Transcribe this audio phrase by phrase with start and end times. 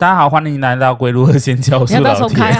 [0.00, 2.38] 大家好，欢迎来到龟鹿二仙教，我是老铁。
[2.38, 2.58] 欢迎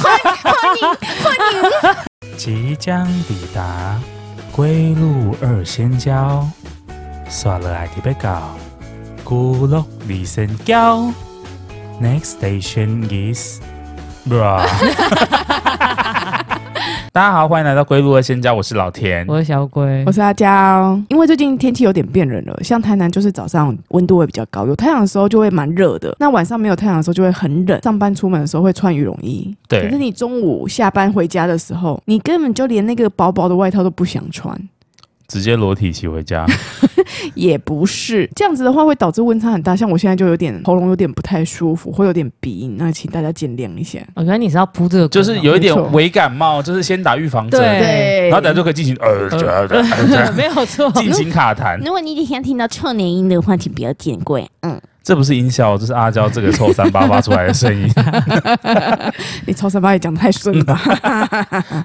[0.00, 1.32] 欢
[2.26, 3.96] 迎， 即将抵达
[4.50, 6.44] 龟鹿二仙交，
[7.28, 8.56] 刷了爱的被告，
[9.24, 11.12] 咕噜二仙交。
[12.02, 13.60] Next station is
[14.28, 14.66] bra。
[17.20, 20.98] 大家好，欢迎来到龟鹿二仙家，我是老田，我是小龟，我是阿娇。
[21.10, 27.78] 因为最近天气有点变冷了，像台南就是早上温度会比较高，有太阳的时候就会蛮热的，那晚上没有太阳的时候就会很冷。
[27.82, 29.82] 上班出门的时候会穿羽绒衣，对。
[29.82, 34.58] 可是你中午下班回家的时候，你根本就连那个薄薄的外套都不想穿。
[35.30, 36.44] 直接裸体骑回家，
[37.34, 39.76] 也不是这样子的话，会导致温差很大。
[39.76, 44.00] 像我现在就有点喉咙有点不太舒服，会有点鼻音，那请大家见谅一下。
[44.16, 49.30] 我觉得你是要铺这个，就是有一点微感冒，就是先打预防针，对，然后等下就可以进行呃，
[50.34, 51.78] 没有错，进行卡痰。
[51.78, 54.44] 如果你以前听到臭年音的话，请不要见怪。
[54.62, 57.88] 嗯，这不是音效，这是阿娇这个臭三八发出来的声音。
[59.46, 60.80] 你臭三八也讲得太顺了吧？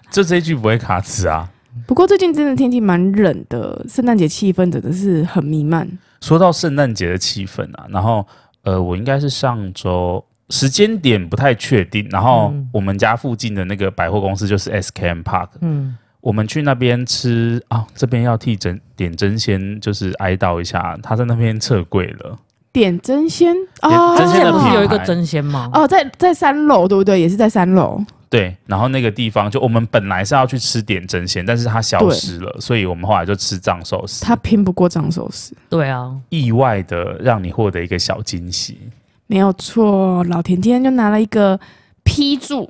[0.09, 1.47] 就这一句不会卡词啊。
[1.87, 5.87] 不过最近真的天气蛮冷的，圣诞节气氛真的是很弥漫。
[6.21, 8.25] 说到圣诞节的气氛啊，然后
[8.63, 22.39] 呃，我应该是上周时间点不太确定，然后我们家附近的那个百货公司就是 SKM Park，嗯，我们去那边吃啊，这边要替真点真仙就是哀悼一下，他在那边撤柜了。
[22.71, 25.69] 点真仙哦，之前不是有一个真仙吗？
[25.73, 27.21] 哦，在在三楼对不对？
[27.21, 28.03] 也是在三楼。
[28.29, 34.25] 对，然后那个地方就我们本来是要去吃点真鲜，但是它消失了，所以我们后来就吃藏寿司。
[34.25, 35.55] 它拼不过藏寿司。
[35.69, 38.77] 对啊，意外的让你获得一个小惊喜。
[39.27, 41.59] 没有错，老田今天就拿了一个
[42.03, 42.69] P 柱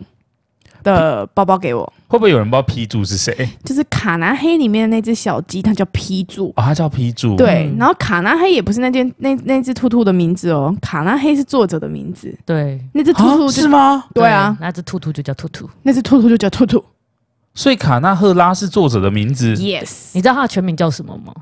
[0.86, 1.92] 的包包给我。
[2.08, 3.50] 会不会有人不知道 P 柱是谁？
[3.66, 7.36] 就是卡纳黑里面的那只小鸡，它叫 P 柱啊，它叫 P 柱。
[7.36, 12.34] 对，然后卡纳黑也不是那件那那只兔兔的名字哦，卡纳黑是作者的名字。
[12.46, 14.06] 对，那只兔兔是吗？
[14.14, 16.82] 对啊，那只兔兔就叫兔兔，那只兔兔就叫兔兔。
[17.54, 19.56] 所以卡纳赫拉是作者的名字。
[19.56, 21.34] Yes，你知道他的全名叫什么吗？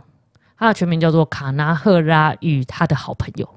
[0.57, 3.49] 他的全名叫做卡纳赫拉与他的好朋友，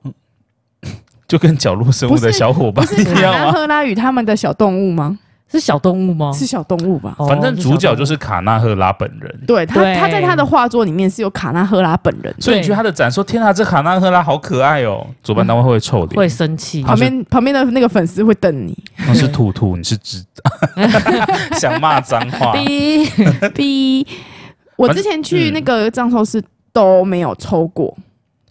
[1.28, 3.12] 就跟角落生物的小伙伴一样吗？
[3.12, 5.18] 不是卡纳赫拉与他们的小动物吗？
[5.48, 6.32] 是小动物吗？
[6.32, 7.14] 是小动物吧。
[7.18, 9.40] 反正主角就是卡纳赫拉本人。
[9.46, 12.34] 对他，他在他的画作里面是有卡纳赫拉本人。
[12.40, 16.16] 所以你去他的展说：“天啊，这卡纳赫拉好可爱哦！”主办单位会臭脸？
[16.16, 16.82] 会生气。
[16.82, 18.76] 旁边旁边的那个粉丝会瞪你。
[19.08, 20.50] 我是兔兔，你是知道。
[21.58, 22.52] 想骂脏话。
[22.52, 23.08] 哔
[23.54, 24.04] 哔。
[24.74, 26.42] 我之前去那个藏寿司
[26.72, 27.96] 都没有抽过，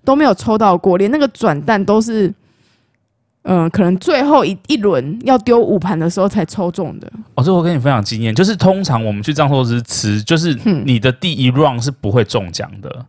[0.06, 2.34] 都没有抽到过，连那个转蛋都是。
[3.48, 7.08] 嗯，可能最后一一轮要丢五盘的时候才抽中的。
[7.36, 12.90] 哦，这我跟你分享经验，就是通常我们去藏寿司吃，就是你的第一 round 是不会中奖的。
[12.98, 13.06] 嗯、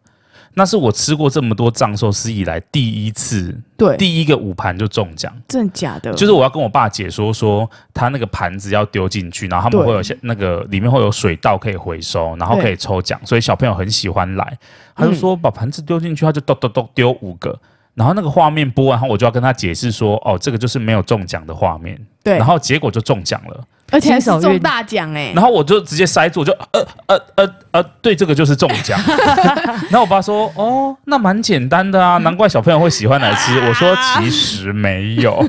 [0.52, 5.32] 那是我吃过这么多藏寿司以来第一次，对，第一个五盘就中奖。
[5.48, 6.12] 真的假的？
[6.12, 14.58] 就是我要跟我爸解说说，他那个盘子要丢进去，然后他们会有些那个里面会有水稻可以回收，然后可以抽奖，所以小朋友很喜欢来。
[14.94, 17.58] 他就说把盘子丢进去，他就咚咚咚丢五个。
[17.96, 25.32] 然后那个画面播完，然后我就要跟他解释说：“哦，这个就是没有中奖的画面。”对，然后结果就中奖了，而且还是中大奖哎！
[25.34, 29.00] 然后我就直接塞住，就呃呃呃呃，对，这个就是中奖。
[29.88, 35.42] 然后我爸说：“哦，那蛮简单的啊，难怪小朋友会喜欢来吃。”我说：“其实没有。”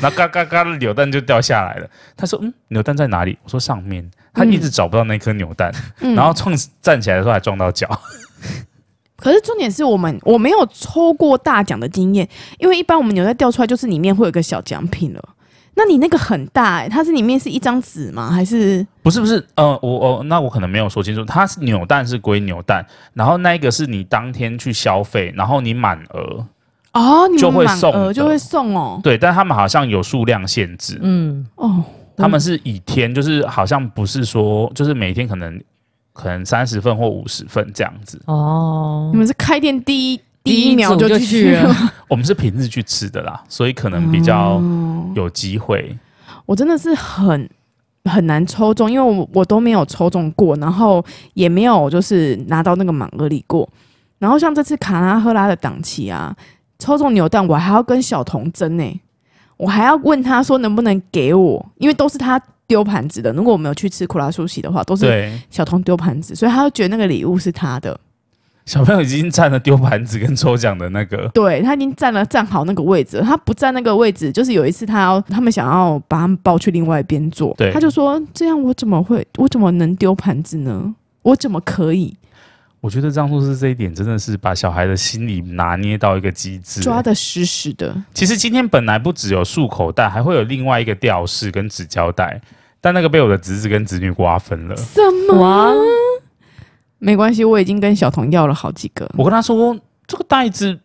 [0.00, 1.86] 然后嘎嘎嘎的扭蛋就掉下来了。
[2.16, 7.86] 他说：“嗯，扭蛋在哪里？”我说：“上面。”他一直找不到那颗扭蛋，嗯、然后撞站起来的时候还撞到脚。
[9.20, 15.22] 可是重点是我们我没有抽过大奖的经验，因为一般我们扭蛋掉出来就是里面会有个小奖品了。
[15.74, 18.30] 那你那个很大哎、欸，它是里面是一张纸吗？
[18.30, 19.42] 还是不是不是？
[19.54, 26.44] 呃，我我那我可能没有说清楚，它是扭蛋是归扭蛋，然后那个是你当天去消费，然后你满额
[26.92, 29.00] 哦，你就会送就会送哦。
[29.02, 31.84] 对，但他们好像有数量限制，嗯哦，
[32.16, 35.62] 他们是以天，就是好像不是说就是每天可能。
[36.20, 39.08] 可能三十份或五十份这样子哦。
[39.12, 41.74] 你们是开店第一第一秒就去了？
[42.08, 44.60] 我们是平日去吃的啦，所以可能比较
[45.14, 45.96] 有机会。
[46.46, 47.48] 我真的是很
[48.04, 51.04] 很难抽中，因为我我都没有抽中过，然后
[51.34, 53.68] 也没有就是拿到那个满额礼过。
[54.18, 56.34] 然后像这次卡拉赫拉的档期啊，
[56.78, 59.00] 抽中扭蛋我还要跟小童争呢、欸，
[59.60, 62.40] 我还要问他说能不能给我，因为都是他。
[62.70, 67.98] 丢盘子的，如果我没有去吃库拉苏西的话，都是小童丢盘子，所以他就觉得那个礼物是他的。
[68.64, 80.94] 小朋友已经占了丢盘子跟抽奖的那个，对，他已经占了站好那个位置，他不占那个位置，就是有一次他要他们想要把他们抱去另外一边坐，对，他就说这样我怎么会，我怎么能丢盘子呢？
[81.22, 82.16] 我怎么可以？
[82.80, 87.94] 我觉得张硕是这一点真的是把小孩的心理拿捏到一个极致，抓的实实的。
[88.14, 92.40] 其实今天本来不只有束口袋，还会有另外一个吊饰跟纸胶带，
[92.80, 94.74] 但那个被我的侄子跟侄女瓜分了。
[94.76, 94.98] 什
[95.28, 95.38] 么？
[95.38, 95.74] 哇
[96.98, 99.10] 没关系，我已经跟小童要了好几个。
[99.16, 100.78] 我跟他说，这个袋子，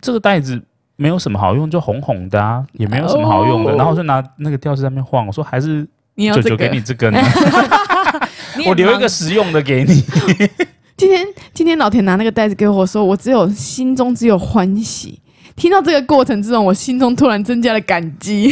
[0.00, 0.62] 这个袋子
[0.96, 3.72] 没有什么好用，就红红的啊，也没有什么好用的。
[3.72, 7.18] 哦、然后我就拿那个吊饰在那边晃，我说还是舅舅给你这个呢，
[8.66, 10.04] 我留一个实用的给你。
[11.02, 15.18] 今天今天老田拿那个袋子给我说，我只有心中只有欢喜。
[15.56, 18.50] 听到这个过程之中，我心中突然增加了感激。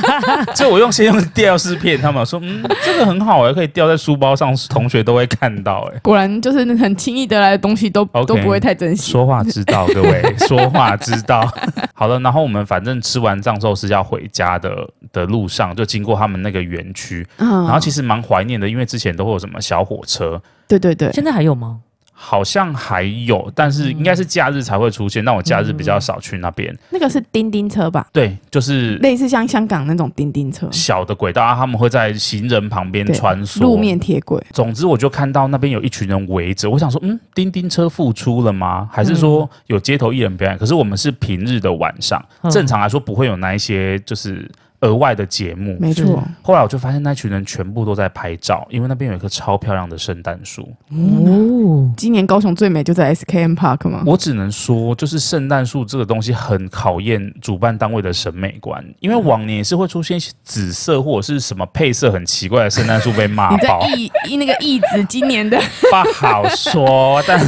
[0.54, 5.98] 就我用先用吊饰骗他们说， 嗯，这个很好哎，可以吊在书包上，同学都会看到哎。
[6.02, 9.10] 果然就是很轻易得来的东西都 Okay, 都不会太珍惜。
[9.10, 11.50] 说话之道，各位说话之道。
[11.94, 20.40] 好了，然后我们反正吃完藏寿司要回家的的路上，就经过他们那个园区，嗯、然后其实蛮怀念的，因为之前都会有什么小火车。
[20.68, 21.80] 对对对，现在还有吗？
[22.26, 25.22] 好像还有，但是应该是假日才会出现。
[25.22, 26.74] 但我假日比较少去那边。
[26.88, 28.06] 那个是叮叮车吧？
[28.14, 34.42] 对，就是类似像香港那种叮叮车，小的轨道啊，他们会在行人旁边穿梭，路面铁轨。
[34.52, 36.70] 总之，我就看到那边有一群人围着。
[36.70, 38.88] 我想说，嗯，叮叮车复出了吗？
[38.90, 40.56] 还是说有街头艺人表演？
[40.56, 44.50] 可是我们是平日的晚上，正常来说不会有那一些，就是。
[44.80, 46.22] 额外的节目，没错。
[46.42, 50.62] 后来我就发现那群人全部都在拍照，因为那边有一棵超漂亮的圣诞树。
[50.90, 54.02] 哦，今年高雄最美就在 SKM Park 吗？
[54.04, 63.80] 我只能说，就是圣诞树这个东西很考验主办单位的审美观，因为往年也是会出现紫色或者是什么配色很奇怪的圣诞树被骂爆。
[63.88, 65.58] 你在意那个义子今年的
[65.90, 67.40] 不好说，但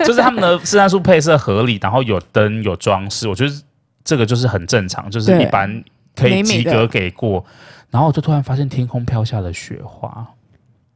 [0.00, 3.52] 就是他们的圣诞树配色合理，然后有灯有装饰，我觉得
[4.04, 5.82] 这个就是很正常，就是一般。
[6.18, 7.44] 可以及格给过，
[7.90, 10.26] 然后我就突然发现天空飘下了雪花。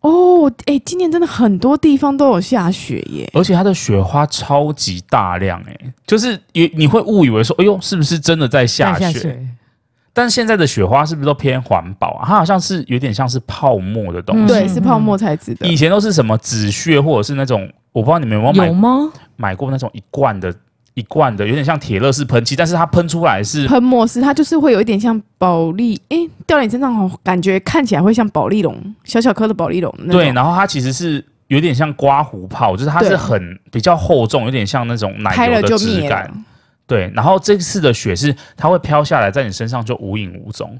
[0.00, 9.12] 哦，哎，今年真的很多地方都有下雪耶，而且它的雪花超级大量，哎，就是你你会误以为说，哎呦，是不是真的在下雪？
[9.12, 9.46] 下雪，
[10.12, 12.24] 但现在的雪花是不是都偏环保啊？
[12.26, 15.68] 它好像是有点像是泡沫的东西，嗯、对，是泡沫材质的。
[15.68, 19.12] 以前都是什么纸屑，或者是那种，我不知道你们有没有买有吗？
[19.36, 20.52] 买过那种一罐的。
[20.94, 29.94] 一罐的有点像铁乐士喷漆，但是它喷出来是喷墨式，它就是会有一点像保丽，哎、欸，掉在你身上哦，感觉看起来会像保丽龙，小小颗的保丽龙。
[30.10, 36.44] 对，然后它其实是有点像刮胡泡，就是它是很比较厚重，有点像那种奶油的质感。
[36.86, 40.78] 对，然后这次的雪是它会飘下来，在你身上就无影无踪。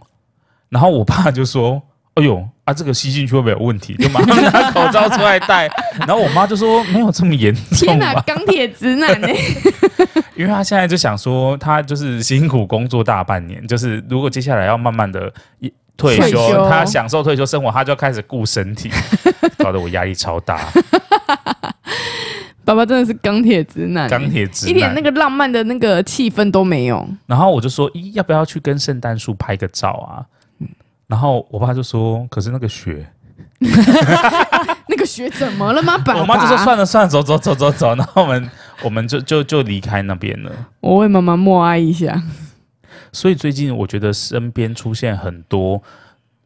[0.69, 1.83] 然后我爸就说。
[2.15, 3.95] 哎呦啊，这个吸进去会不会有问题？
[3.97, 5.69] 就马上 拿口罩出来戴。
[5.99, 7.79] 然后我妈就说没有这么严重。
[7.79, 9.29] 天哪，钢铁直男呢？
[10.37, 15.33] 因为他现在就想说，他就是辛苦工作大半年，就是如果接下来要慢慢的
[15.97, 18.91] 退休，退休他享受退休生活，他就开始顾身体，
[19.59, 20.61] 搞得我压力超大。
[22.65, 27.05] 爸爸真的是钢铁直男，钢铁直男，一点那个浪漫的那个气氛都没有。
[27.27, 30.25] 然后我就说，咦，要不要去跟圣诞树拍个照啊？
[31.13, 33.07] 然后我爸就说：“可是那个雪，
[34.89, 38.51] 那个雪怎么了吗？”爸爸， 我妈就说：“算了算了，走走走走走。”然后我们
[38.83, 40.51] 我们就就就离开那边了。
[40.81, 42.23] 我为妈妈默哀一下。
[43.13, 45.83] 所以最近我觉得身边出现很多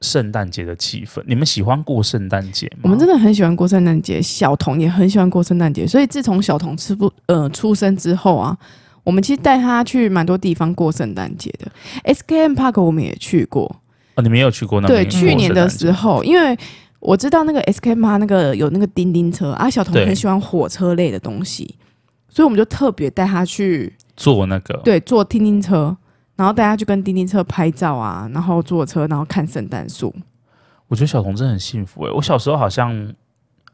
[0.00, 1.22] 圣诞节的气氛。
[1.28, 2.80] 你们喜欢过圣诞节吗？
[2.82, 5.86] 我们真的很喜欢过圣诞节，小童也很喜欢过圣诞节。
[5.86, 8.58] 所以自从小童吃不呃出生之后啊，
[9.04, 11.70] 我们其实带他去蛮多地方过圣诞节的。
[12.12, 13.76] SKM Park 我们也去过。
[14.16, 15.04] 哦，你没有去过那边？
[15.04, 16.56] 对，去年的时候，因为
[16.98, 21.76] 我知道那个 SKM 那个有那个叮叮车啊，小童很喜欢火车类的东西，
[22.28, 25.96] 所以我们就特别带他去坐那个，对，坐叮叮车，
[26.34, 30.14] 然后带他去跟叮叮车拍照啊，然后坐车，然后看圣诞树。
[30.88, 33.12] 我觉得小童真的很幸福哎、欸，我小时候好像，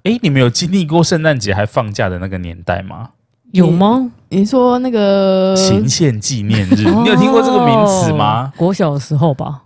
[0.03, 3.11] 哎，你们有经历过圣诞节还放假的那个年代吗？
[3.53, 4.11] 有吗？
[4.31, 8.53] 你，你说那个行宪纪念日，你有听过这个名词吗？
[8.57, 9.63] 国小的时候吧。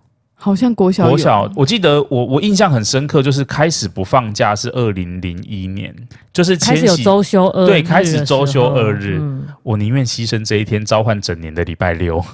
[0.47, 5.93] 好像国小，国小，我记得我我印象很深刻，就是开始不放假是二零零一年，
[6.33, 12.25] 就是开始有周休二日，对，开始周休二日，嗯、我宁愿牺牲这一天，召唤整年的礼拜六，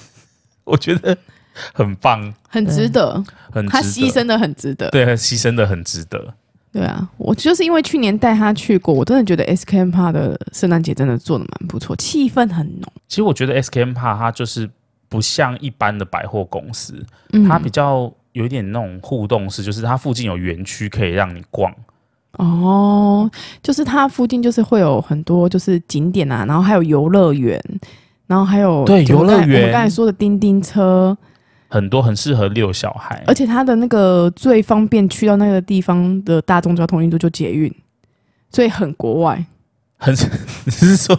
[0.64, 1.16] 我觉得
[1.72, 6.34] 很棒，很值得，很，他牺牲的很值得，对，牺牲的很值得，
[6.70, 12.92] 对啊，我就是因为去年带他去过，我真的觉得 SKM Park 的圣诞节真的做的蛮不错，气氛很浓。
[13.08, 14.68] 其实我觉得 SKM Park 它就是。
[15.08, 17.04] 不像一般的百货公司，
[17.48, 21.72] 它比较有一点那种互动式，就是它附近有园区可以让你逛。
[22.38, 23.30] 哦，
[23.62, 27.58] 就是它附近就是会有很多就是景点啊，然后还有游乐园，
[28.26, 31.16] 然后还有对游乐园，我们刚才说的叮叮车，
[31.68, 37.74] 很多很适合遛小孩，而且它的那个最方便去到那个地方的大众交通运输就捷运，
[38.50, 39.42] 所以很国外。
[39.98, 40.14] 很，
[40.68, 41.18] 只是说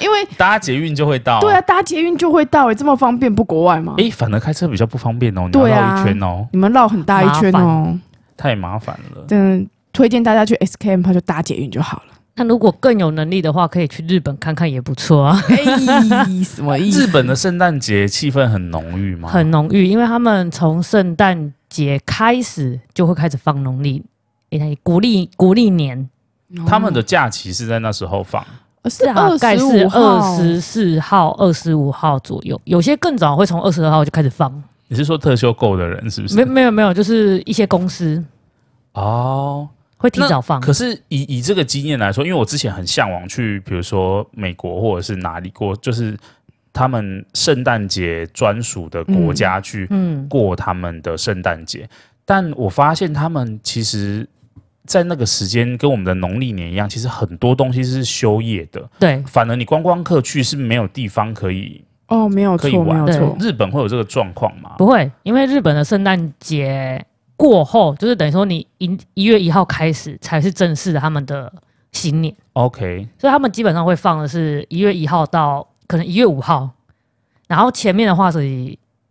[0.00, 1.40] 因为搭捷运就会到？
[1.40, 3.94] 对啊，搭捷运就会到、欸，哎，这么方便，不国外吗？
[3.98, 7.98] 哎、欸，反而开车比较不方便哦，你要绕一圈哦，你们绕很大一圈哦，
[8.36, 9.24] 太麻烦了。
[9.30, 12.12] 嗯，推荐大家去 SKM，他就搭捷运就好了。
[12.38, 15.40] 那如果更有能力的话，可以去日本看看也不错啊。
[15.48, 15.56] 哎，
[16.44, 17.00] 什么意思？
[17.00, 19.30] 日本的圣诞节气氛很浓郁吗？
[19.30, 24.04] 很浓郁，因为他们从圣诞节开始就会开始放农历，
[24.50, 26.10] 哎，古历古历年，
[26.66, 28.48] 他们的假期是在那时候放，是
[29.04, 34.62] 大概是二十四号、二十五号左右，有些更早会从二十二号就开始放。
[34.88, 36.36] 你是说特休够的人是不是？
[36.36, 38.24] 没没有没有，就是一些公司
[38.92, 39.68] 哦。
[39.98, 46.14] 会提早放，可是以以这个经验来说，因为我之前很向往去，比如说美国或者是哪里过，就是
[46.70, 49.88] 他们圣诞节专属的国家去
[50.28, 51.88] 过他们的圣诞节，嗯嗯、
[52.26, 54.28] 但我发现他们其实，
[54.86, 58.88] 在那个时间跟我们的农历年一样，其实很多东西是休业的。
[58.98, 63.36] 对，反而你观光客去是没有地方可以哦，没有错，没有错。
[63.40, 64.76] 日本会有这个状况吗？
[64.78, 67.04] 不会，因为日本的圣诞节。
[67.38, 71.52] 过后就是等于说，你一一月一号开始才是正式的他们的
[71.92, 72.34] 新年。
[72.54, 76.70] OK，所以他们基本上会放的是一月一号到可能一月五号，
[77.46, 78.38] 然后前面的话是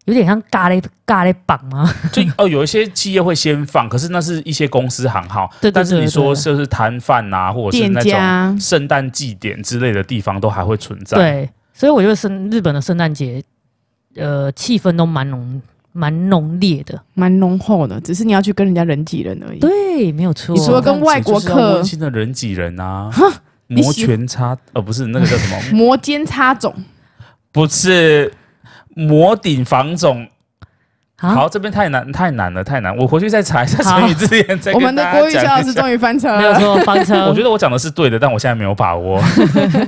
[0.06, 1.94] 有点像咖喱咖喱榜吗？
[2.12, 5.48] 就哦，有一些企业会先放，可是那是一些公司行号。
[5.62, 11.18] 对，对，对，对，但是你说就是摊贩啊，或者是那种圣诞祭典之类的地方都还会存在。
[11.18, 13.44] 对，所以我觉得圣日本的圣诞节，
[14.16, 15.62] 呃，气氛都蛮浓。
[15.98, 19.60] 蛮浓烈的，蛮浓厚的，只是你要去跟人家人挤人而已。
[19.60, 20.54] 对，没有错。
[20.54, 23.10] 你说跟外国客温馨的人挤人啊？
[23.68, 25.58] 摩拳擦，呃，不是那个叫什么？
[25.72, 26.74] 摩肩擦踵，
[27.54, 28.30] 不是
[28.96, 30.28] 摩顶房总。
[31.16, 32.98] 好，这边太难，太难了，太难。
[32.98, 34.60] 我回去再查一下成语字典。
[34.60, 37.26] 再我们的国语小老师终于翻车了，没有错，翻车。
[37.30, 39.22] 我觉得我讲的是对的，但我现在没有把握。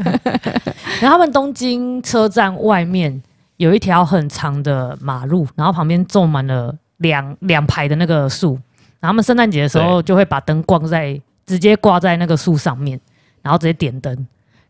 [1.01, 3.23] 然后他们东京车站外面。
[3.57, 8.53] 有一条很长的马路，然后旁边种满了两两排的那个树，
[8.99, 13.01] 然后他们圣诞节的时候就会把灯挂在直接挂在那个树上面，
[13.41, 14.27] 然后直接点灯。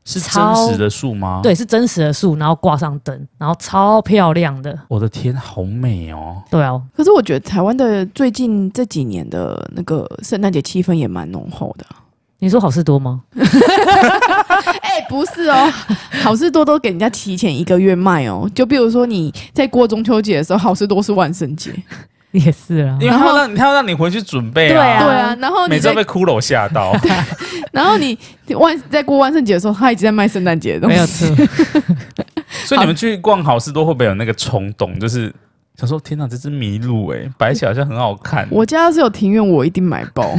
[0.07, 1.41] 是真实的树吗？
[1.43, 4.73] 对，是真实的树，然后挂上灯，然后超漂亮的。
[4.87, 6.41] 我的天，好美哦！
[6.49, 11.85] 对哦，可是我觉得台湾的最近这几年的那个圣诞节气氛也蛮浓厚的。
[12.39, 13.21] 你说好事多吗？
[13.35, 15.69] 哎、欸，不是哦，
[16.23, 18.49] 好事多都给人家提前一个月卖哦。
[18.55, 21.73] 就比如说你在过中秋节的时候，好事多是万圣节，
[22.31, 22.97] 也是啊。
[22.99, 24.73] 因为他要让你，他要让你回去准备啊。
[24.73, 25.37] 对啊，对啊。
[25.39, 26.93] 然后你每次被骷髅吓到。
[27.71, 28.17] 然后你
[28.55, 30.95] 万在过万圣节的时候，他一直在卖圣诞节的东西。
[30.95, 31.47] 没有错。
[32.65, 35.33] 所以你们去逛好事多会不会有那个冲动，就是
[35.75, 38.47] 想说：天哪，这只麋鹿哎，摆起来好像很好看。
[38.49, 40.33] 我家要是有庭院，我一定买包。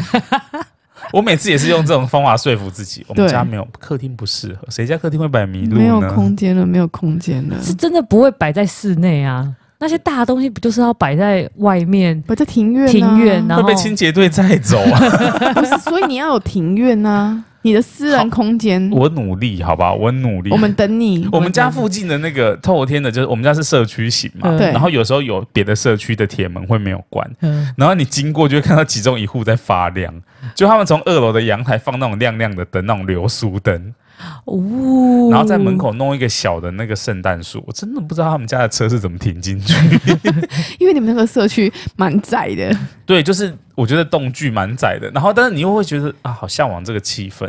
[1.12, 5.80] 我每次也是用这种方法说服自己，我们家没有客厅不适合，谁家客厅会摆麋鹿呢？
[5.80, 9.54] 没有空间了，没有空间了，是真的不会摆在室内啊。
[9.80, 12.88] 那些大东西不就是要摆在外面，摆在庭院、啊？
[12.90, 15.00] 庭院然后会被清洁队载走啊！
[15.54, 17.44] 不是，所以你要有庭院啊。
[17.68, 20.50] 你的私人空间，我努力，好吧，我努力。
[20.50, 21.28] 我们等你。
[21.30, 24.68] 我们家附近的那个透天的，就是我们家是社区型嘛，对。
[24.68, 30.14] 然后有时候有别的社区的铁门会没有关，嗯然后你经过就会看到其中一户在发亮，
[30.54, 33.94] 就他们从二楼的阳台放那种亮亮的灯，那种流苏灯。
[34.46, 39.72] 哦，然后在门口弄一个小的那个圣诞树，我真的不知道他们家的车是怎么停进去，
[40.80, 42.76] 因为你们那个社区蛮窄的。
[43.06, 47.48] 对，就是我觉得动距蛮窄的，然后但是你又会觉得啊，好向往这个气氛。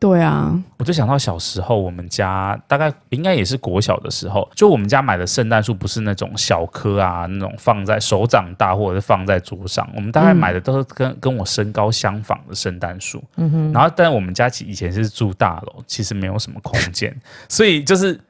[0.00, 13.22] 对啊，我就想到小时候，我们家大概应该也是国小的时候，就我们家买的圣诞树不是那种小棵啊，那种放在手掌大或者是放在桌上，我们大概买的都是跟、嗯、跟我身高相仿的圣诞树。
[13.36, 17.16] 嗯哼，然后但我们家以前是住大楼，其实没有什么空间，
[17.48, 18.20] 所以就是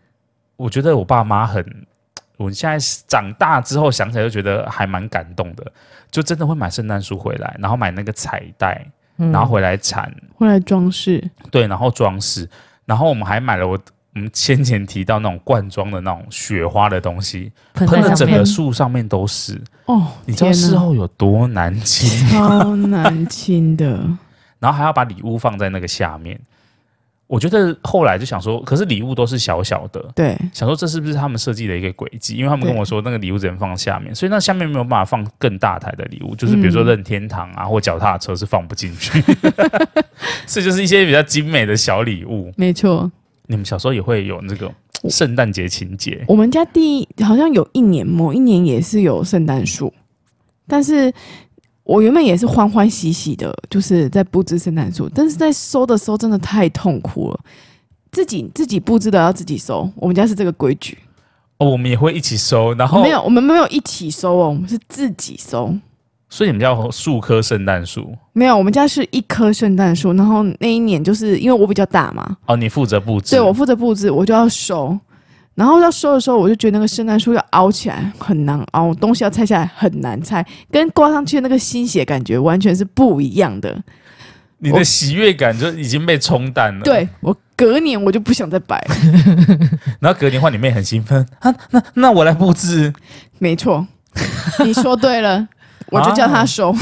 [0.57, 1.65] 我觉得我爸妈很，
[2.37, 5.71] 我现在长大之后想起来就觉得还蛮感动的，
[6.11, 8.87] 就真的会买圣诞树回来，然后买那个彩带。
[9.33, 12.49] 然后回来缠，回来装饰，对，然后装饰，
[12.87, 13.77] 然后我们还买了我
[14.15, 19.61] 我们先前提到那种罐装的那种雪花的东西，喷的整个树上面都是。
[19.87, 22.09] 哦，你知道事后有多难清？
[22.31, 24.09] 超难清的，
[24.61, 26.39] 然后还要把礼物放在那个下面。
[27.29, 32.37] 我觉得后来就想说，可是礼物都是小小的，对，想说这是不是他们设计的一个轨迹？
[32.37, 39.23] 因为他们跟我说那个礼物只能放下面，所以那下面没有办法放更大台的礼物，就是比如说任天堂啊、嗯、或脚踏车是放不进去，
[40.47, 42.51] 这就是一些比较精美的小礼物。
[42.57, 43.13] 没错，
[43.47, 44.73] 你们小时候也会有那个
[45.11, 46.25] 圣诞节情节？
[46.27, 49.93] 我们家第一好像有一年，某一年也是有圣诞树，
[50.67, 51.13] 但是。
[51.89, 57.41] 我原本也是欢欢喜喜的，就是在布置圣诞树，但是在收的时候真的太痛苦了，
[58.13, 60.99] 自己自己布置的要自己收，我们家是这个规矩。
[61.57, 65.75] 哦，我们也会一起收，然后没有，我们没有一起收哦，我们是自己收。
[66.29, 68.15] 所以你们家有数棵圣诞树？
[68.35, 70.13] 没有，我们家是一棵圣诞树。
[70.13, 74.99] 然后那一年就是因为我比较大嘛，哦，你负责布置，对，我负责布置，我就要收。
[75.59, 83.77] 然后要收的时候，我就觉得那个圣诞树要凹起来很难凹，东西要拆下来很难拆，跟挂上去的那个新血感觉完全是不一样的。
[84.59, 86.85] 你的喜悦感就已经被冲淡了。
[86.85, 88.95] 对，我隔年我就不想再摆了。
[89.99, 92.93] 然后隔年换你妹很兴奋啊，那那我来布置。
[93.41, 93.85] 没错，
[94.65, 95.49] 你说对了，
[95.91, 96.71] 我就叫他收。
[96.71, 96.79] 啊、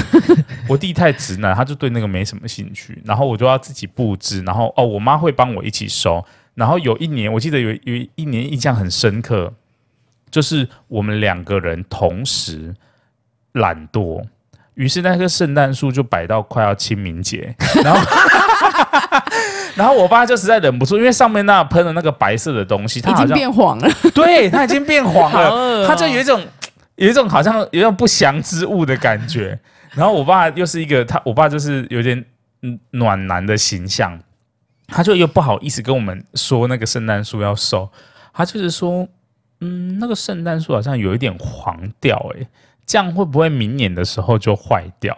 [0.69, 6.23] 我弟太直男，他就对那个没什么兴趣，然后我就要自己布置，然后哦，我妈会帮我一起收。
[6.57, 9.53] 然后有一年，我记得有有一年印象很深刻，
[10.31, 12.75] 就是我们两个人同时
[13.53, 14.25] 懒惰，
[14.75, 18.01] 于是那棵圣诞树就摆到快要清明节， 然后
[19.77, 26.43] 然后我爸就实在忍不住，因为上面那喷的那个白色的东西，它好像已经变黄了，对，它已经变黄了， 哦、它就有一种
[26.97, 29.59] 有一种好像有一种不祥之物的感觉。
[29.93, 32.23] 然后我爸又是一个他，我爸就是有点
[32.91, 34.19] 暖男的形象。
[34.89, 37.89] 他就又不好意思跟我们说那个圣诞树要收，
[38.33, 39.07] 他就是说，
[39.61, 42.47] 嗯，那个圣诞树好像有一点黄掉，诶，
[42.87, 45.17] 这样会不会明年的时候就坏掉？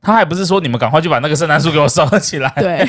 [0.00, 2.50] 他还不是说你们赶快去把那个圣诞树给我收起来？
[2.56, 2.88] 对。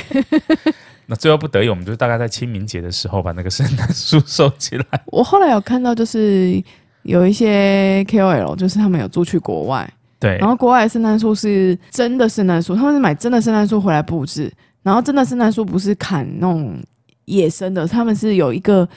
[1.08, 4.86] 那最后不得已，我们就大概在清明节的时候把那个圣诞树收起来。
[5.08, 6.64] 我后来有看到，就是
[7.04, 14.50] 有一些 KOL，就是他们有住去国外，对，然后国外的圣诞树是真的圣诞树，他们是买真的圣诞树回来布置。
[14.84, 16.78] 然后真的圣诞树不是砍那种
[17.26, 18.88] 野生的，他们是有一个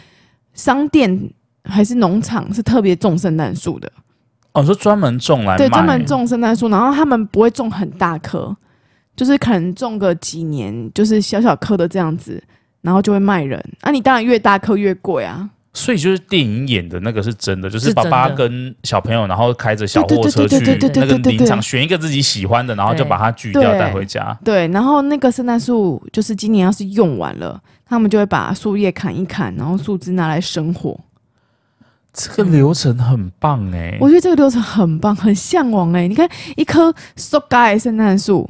[0.54, 1.30] 商店
[1.64, 3.90] 还是农场是特别种圣诞树的。
[4.52, 5.56] 哦，说专门种来卖。
[5.58, 8.56] 对，专门种圣诞树，然后他们不会种很大棵，
[9.16, 12.42] 就是可能种个几年，就是小小棵的这样子，
[12.80, 13.62] 然后就会卖人。
[13.80, 15.50] 啊，你当然越大棵越贵啊。
[15.76, 20.60] 所以就是电影演的那个是真的，就是爸爸跟小朋友，然后开着小货车去
[20.94, 24.38] 那个林场选一个自己喜欢的，然后就把它锯掉带回家。
[24.44, 30.98] 对，然后那个圣诞树就是今年要是用完了，他们就会把树叶砍一砍，然后树枝拿来生火。
[32.12, 36.08] 这个流程很棒哎、欸，我觉得这个流程很棒，很向往哎、欸。
[36.08, 38.48] 你看一棵塑胶圣诞树，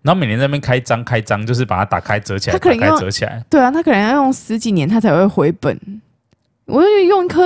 [0.00, 3.44] 然后每年在那边开张开张，就是把它打开折起来，它可能要折起来。
[3.50, 5.78] 对啊，他可能要用十几年，他才会回本。
[6.66, 7.42] 我就觉得用一棵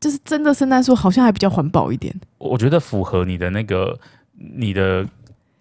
[0.00, 2.14] 就是真的圣诞树，好像还比较环保一点。
[2.38, 3.98] 我觉得符合你的那个
[4.36, 5.06] 你的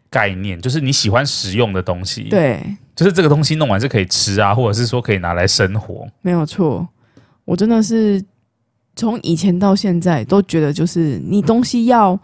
[0.10, 2.24] 概念，就是你喜欢实用的东西。
[2.24, 2.62] 对，
[2.96, 6.08] 就是这个东西弄完是可以吃啊，或者是说可以拿来生活。
[6.22, 6.88] 没有错，
[7.46, 8.24] 我真的是
[8.96, 12.20] 从以前到现在都觉得，就是你东西要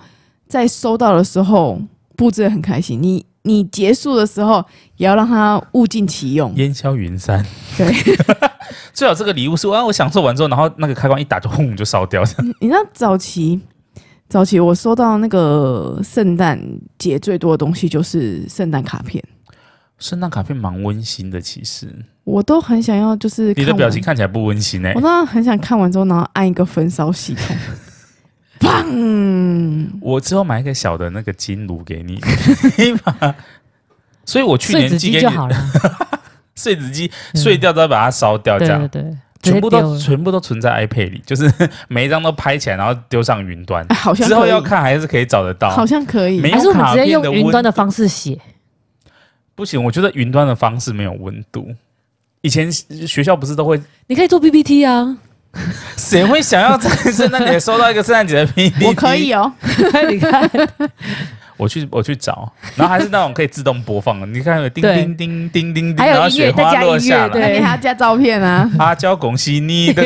[0.48, 1.82] 在收到的时候
[2.15, 4.63] 布置的很开心，你你结束的时候
[4.97, 7.45] 也要让它物尽其用，烟消云散。
[7.77, 7.93] 对。
[8.93, 12.23] 最好这个礼物是啊，我享受完之后，然后那个开关一打就轰就烧掉。
[12.60, 13.60] 你知道早期
[14.29, 16.60] 早期我收到那个圣诞
[16.97, 19.23] 节最多的东西就是圣诞卡片。
[19.99, 21.88] 圣诞卡片蛮温馨的，其实
[22.23, 24.95] 我都很想要，就是你的表情看起来不温馨哎、欸。
[24.95, 27.56] 我当然很想看完之后，然后按一个焚烧系统，
[28.63, 29.88] 砰！
[30.02, 32.19] 我之后买一个小的那个金炉给你，
[34.26, 35.56] 所以我去年寄给你就好了。
[36.56, 41.52] 碎纸机碎掉都要把它烧掉，这样对对对，全部都全部都存在 iPad 里，就是
[41.89, 43.86] 每一张都拍起来，然后丢上云端。
[43.89, 46.39] 好像之后要看还是可以找得到，好像可以。
[46.41, 48.39] 还是我们直接用云端的方式写？
[49.56, 51.67] 不行，我觉得云端的方式没有温度。
[52.41, 53.82] 以前学校不是都会？
[54.08, 55.17] 你可以做 PPT 啊？
[55.98, 58.86] 谁会想要在圣诞节收到一个圣诞节的 PPT？
[58.86, 59.52] 我可以哦，
[60.10, 60.50] 你看。
[61.56, 64.26] 我去，我去找，然后还是那种可以自动播放的。
[64.26, 68.70] 你看，有叮叮叮叮叮叮，还有然后雪花落下来，对，你还要加照片啊！
[68.80, 70.04] 阿娇恭喜你的，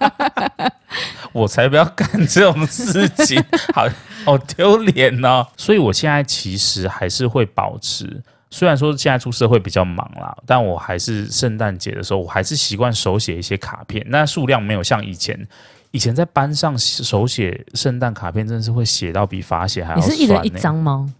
[1.32, 3.40] 我才不要干这种事情，
[3.74, 3.86] 好
[4.24, 5.46] 好丢脸哦。
[5.58, 15.46] 所以我现在其实还是会保持，虽然说现在出社会比较忙啦，但我还是圣诞节的时候，我还是习惯手写一些卡片，那数量没有像以前。
[15.92, 20.00] 以前在班上手写圣诞卡片，真的是会写到比罚写还要、欸。
[20.00, 21.12] 你是一人一张吗？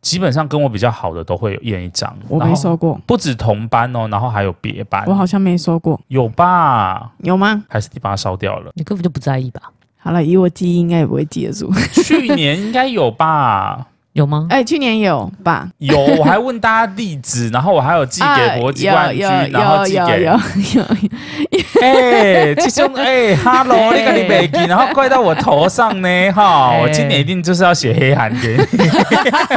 [0.00, 2.12] 基本上跟我比较好的都会有一人一张。
[2.28, 5.04] 我没收过，不止同班哦，然后还有别班。
[5.06, 7.12] 我好像没收过，有吧？
[7.18, 7.64] 有吗？
[7.68, 8.72] 还是你把它烧掉了？
[8.74, 9.62] 你根本就不在意吧？
[9.96, 11.72] 好了，以我记忆应该也不会记得住。
[11.92, 13.86] 去年应该有吧？
[14.14, 14.46] 有吗？
[14.48, 15.68] 哎、欸，去年有吧？
[15.78, 20.32] 有，我还问大家地址，然后我还有寄给国际冠军，然后寄给有
[20.74, 20.84] 有
[21.82, 28.88] 哎，其中哎哈喽，你看你没寄，然后怪到我头上呢，哈、欸，我今年一定就是要写黑函给你。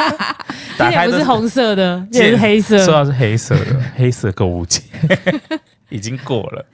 [0.76, 3.66] 打开不是红色的， 也是黑色，说到是黑色的
[3.96, 4.82] 黑色购物节。
[5.90, 6.66] 已经过了。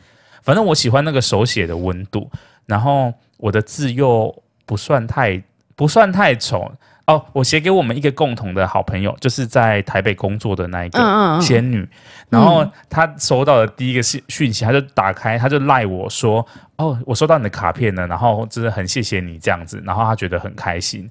[0.41, 2.31] 反正我喜欢那个手写的温度，
[2.65, 4.33] 然后我的字又
[4.65, 5.41] 不算太
[5.75, 6.71] 不算太丑
[7.05, 7.23] 哦。
[7.33, 11.89] 我写给我们一个共同的好朋友，就是在台北工作的那一个仙女，嗯嗯嗯，
[12.29, 16.45] 然后她收到的第一个信讯息，她就打开，她就赖我说
[16.77, 21.09] ：“哦，我收到你的卡片了，然后真的很谢谢你这样子。”然后她觉得很开心。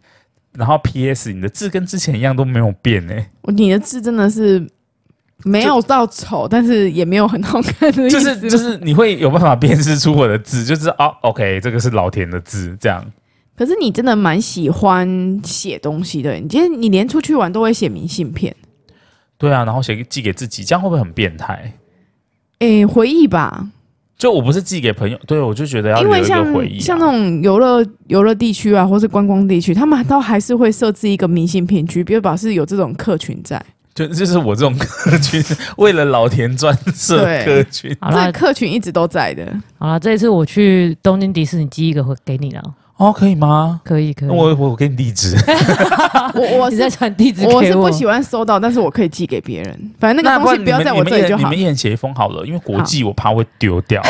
[0.52, 1.32] 然后 P.S.
[1.32, 3.26] 你的字跟之前一样都没有变呢、欸。
[3.52, 4.66] 你的字真的是。
[5.44, 8.10] 没有到丑，但是也没有很好看的意思。
[8.10, 13.04] 就是就是，你会有办法辨识出我的字，就是哦，OK，这个是老田的字，这样。
[13.56, 18.54] 可是你真的蛮喜欢写东西的，你今天你连出去玩都会写明信片。
[19.36, 21.72] 对啊，然后写寄给自己，这样会不会很变态？
[22.60, 23.68] 诶，回忆吧。
[24.16, 26.52] 就我不是寄给朋友，对，我就觉得要留一个回忆、啊。
[26.52, 33.60] 因为像像那种游乐游乐地区啊，或是观光地区，他们都还是会设置一个明信片区，比如表示有这种客群在。
[33.94, 35.42] 就就是我这种客群，
[35.76, 39.44] 为了老田专设客群，这个客群一直都在的。
[39.76, 42.62] 好了，这一次我去东京迪士尼寄一个回给你了。
[42.96, 43.80] 哦，可以吗？
[43.84, 44.28] 可以，可以。
[44.28, 45.36] 我我给你地址。
[46.34, 49.90] 我我是在传地址，我是不喜欢收到，但是我可以寄给别人。
[49.98, 51.42] 反正那个东西不要在我这里就好。
[51.42, 54.00] 你们一人写一封好了，因为国际我怕会丢掉。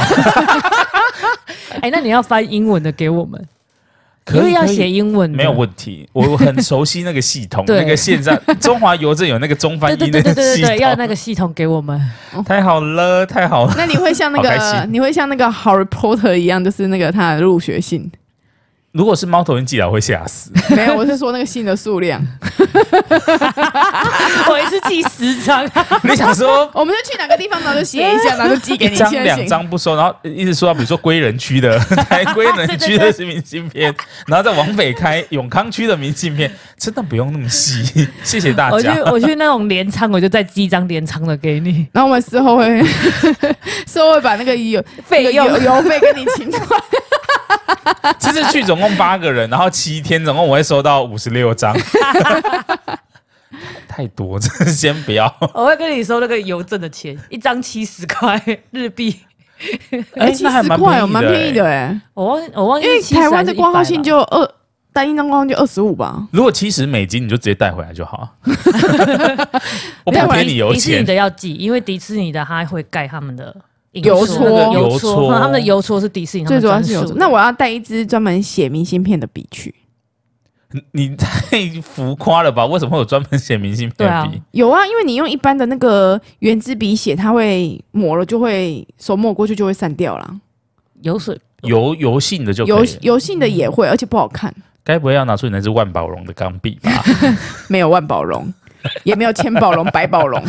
[1.81, 3.43] 哎，那你要翻英文的给我们。
[4.25, 6.09] 可以要写英文，没有问题。
[6.13, 12.01] 我很熟悉那个系统， 那个现在中华邮政有那个中翻英的系统，对对对对对，要那个系统给我们。
[12.47, 13.75] 太好了，太好了。
[13.77, 18.09] 那你会像那个，你会像那个 Harry Potter 一样，就是那个他的入学信。
[18.93, 20.51] 如果是猫头鹰寄来，我会吓死。
[20.77, 22.21] 没有，我是说那个信的数量。
[24.51, 25.65] 我一次寄十张。
[26.05, 28.95] 你想说，我们就去哪个地方，然后就写一下，然后就寄给你。
[28.95, 33.95] 一张两张不收，然后一直说到，比如说归仁区的，台归仁区的是明信片，
[34.27, 38.07] 然后再往北开永康区的明信片，真的不用那么细。
[38.23, 38.75] 谢谢大家。
[38.75, 41.87] 我去，我去那种连仓，我就再寄一张连仓的给你。
[41.93, 42.85] 然后我们事后会，
[43.87, 46.79] 事后会把那个邮费用邮费跟你请款。
[48.19, 51.77] 这次去总共八个人，然后七天，总共我会收到五十六张，
[53.89, 55.33] 太多，这先不要。
[55.55, 59.21] 我会跟你收那个邮政的钱，一张七十块日币。
[60.17, 62.01] 哎，七十块哦，蛮便宜的哎。
[62.15, 64.55] 我忘我忘记，因为台湾的光号信就二
[64.93, 66.27] 单一张挂号就二十五吧。
[66.33, 68.29] 如果七十美金，你就直接带回来就好。
[70.05, 70.81] 我不给你邮钱。
[70.81, 73.55] 迪士尼的要寄，因为迪士尼的他会盖他们的。
[73.93, 77.15] 邮戳，邮戳，他们的邮戳是迪士尼，最主要是邮戳。
[77.17, 79.75] 那我要带一支专门写明信片的笔去。
[80.93, 82.65] 你太浮夸了吧？
[82.65, 84.41] 为什么会有专门写明信片的笔？
[84.53, 90.35] 有啊，因为你用一般的那个圆珠笔写，它会抹了就会手抹过去就会散掉了。
[91.03, 94.55] 油水油油性的就油油性的也会，而且不好看。
[94.83, 96.91] 该不会要拿出你那支万宝龙的钢笔吧？
[97.69, 98.53] 没有万宝龙。
[99.05, 100.43] 也没有千宝龙、百宝龙，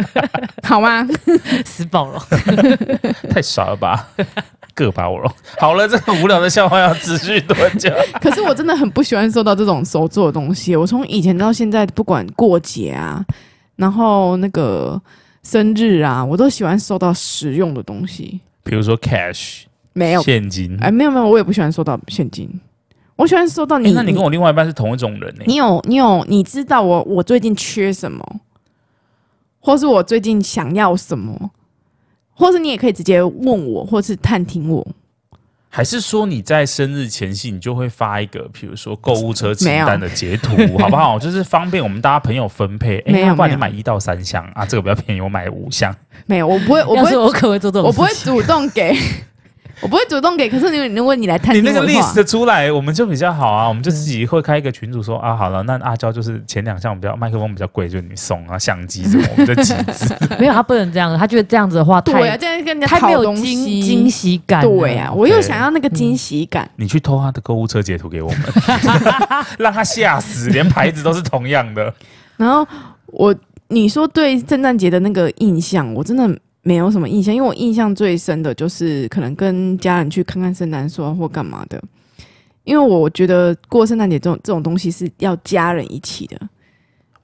[0.62, 1.06] 好吗？
[1.64, 2.20] 死宝龙，
[3.30, 4.08] 太傻了吧？
[4.74, 7.90] 个宝龙，好了，这个无聊的笑话要持续多久？
[8.20, 10.74] 可是我真的很不喜欢收到这种手做的东西。
[10.76, 13.22] 我从以前到现在，不管过节啊，
[13.76, 15.00] 然后那个
[15.42, 19.62] 生日啊，我都喜欢收到实用的东西，比如说 cash，
[19.92, 22.48] 没有现金，哎，没有没有，我也不喜欢收到现金。
[23.20, 25.44] 我喜欢收到你，那你跟我另外一半是同一种人呢？
[25.46, 28.40] 你有你有，你知道我我最近缺什么，
[29.60, 31.50] 或是我最近想要什么，
[32.32, 34.86] 或是你也可以直接问我，或是探听我。
[35.68, 41.18] 还是说你在生日前夕，你就会发一个，比如说购物车清单的截图，好不好？
[41.20, 43.02] 就是方便我们大家朋友分配。
[43.06, 45.94] 没有，不然你买一到三箱啊，这个比较便宜，我买五箱。
[46.24, 48.96] 没有，我不会，我不会，我可会做这种，我不会主动给。
[49.82, 53.66] 我不会主动给，可是你如果你来探，你那个 list 出来，我们就比较好啊。
[53.66, 60.14] 我们就自己会开一个群组说啊，好了，那阿娇就是前两项比较麦克风比较贵，就你送啊，相机什么，我们就集资。
[60.38, 63.44] 没有，他不能这样，他觉得这样子的话太，对啊，这样跟人家太没有惊
[63.80, 64.62] 惊喜感。
[64.62, 66.70] 对啊，我又想要那个惊喜感。
[66.76, 68.40] 你去偷他的购物车截图给我们，
[69.58, 71.92] 让他吓死，连牌子都是同样的。
[72.36, 72.66] 然后
[73.06, 73.34] 我
[73.68, 76.38] 你说对圣诞节的那个印象，我真的。
[76.62, 81.82] 没有什么印象，因为我印象最深的就是可能跟家人去看看圣诞树或干嘛的，
[82.64, 86.38] 因为我觉得过圣诞节这种这种东西是要家人一起的。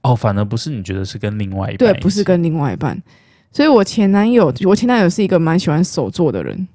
[0.01, 1.93] 哦，反而不是你觉得是跟另外一半？
[1.93, 3.01] 对，不是跟另外一半。
[3.51, 6.67] 所以我前男友，我前男友是一个蛮喜欢手作的人，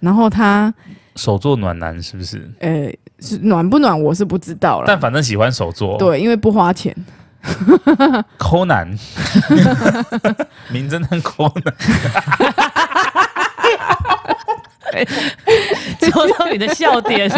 [0.00, 0.72] 然后他
[1.16, 2.50] 手作暖男是不是？
[2.58, 5.96] 呃，是暖不暖我是不知道了，但反正喜欢手作。
[5.98, 6.94] 对，因为不花钱。
[8.38, 8.86] 柯南，
[10.70, 11.74] 名侦探柯南，
[16.10, 17.36] 说到你的笑点呢，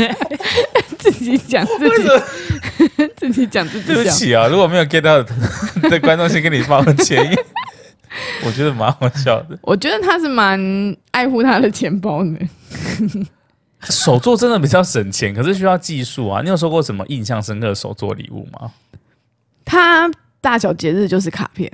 [0.98, 3.94] 自己讲自己，自己讲自己。
[3.94, 7.34] 对不起啊，如果没有 get 到的观众，先跟你抱歉。
[8.44, 9.58] 我觉得蛮好笑的。
[9.62, 12.30] 我觉得他是蛮爱护他的钱包的。
[13.90, 16.40] 手作真的比较省钱，可是需要技术啊。
[16.42, 18.70] 你有收过什么印象深刻的手作礼物吗？
[19.64, 21.70] 他大小节日就是卡片，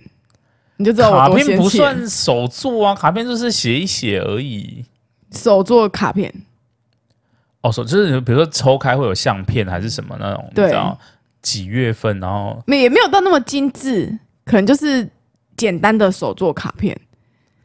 [0.76, 4.84] 你就知道我多卡片不算手作啊，卡片就是写一写而已。
[5.32, 6.32] 手作卡片，
[7.62, 10.98] 哦，手就是比如说抽开会有相片还是什么那种，对，你知道
[11.42, 15.08] 几月份，然后没也没有到那么精致，可能就是
[15.56, 16.98] 简单的手作卡片。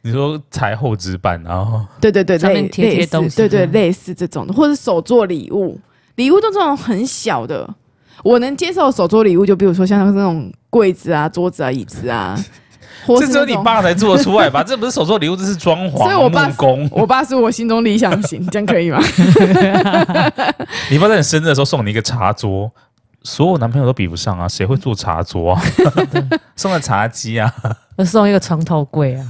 [0.02, 5.80] 你说裁厚纸板，然后对对对，上面贴贴东西，对对，类似这种的，或者是手作礼物，
[6.14, 7.68] 礼物都这种很小的，
[8.22, 12.38] 我能接受手作礼物，就比如说像那种柜子啊、桌子啊、椅子啊，
[13.06, 14.62] 或是这只有你爸才做得出来吧？
[14.66, 15.98] 这不是手作礼物，这是装潢。
[15.98, 18.98] 所以我爸木工，我爸是我心中理想型，这样可以吗？
[20.90, 22.70] 你爸在你生日的时候送你一个茶桌。
[23.22, 24.46] 所有男朋友都比不上啊！
[24.46, 25.62] 谁会做茶桌啊？
[26.54, 27.52] 送个茶几啊？
[28.04, 29.26] 送一个床头柜啊？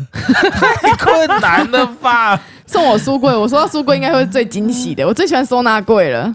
[0.82, 2.38] 太困难了吧！
[2.66, 5.06] 送我书柜，我收到书柜应该会是最惊喜的。
[5.06, 6.30] 我最喜欢收纳柜了。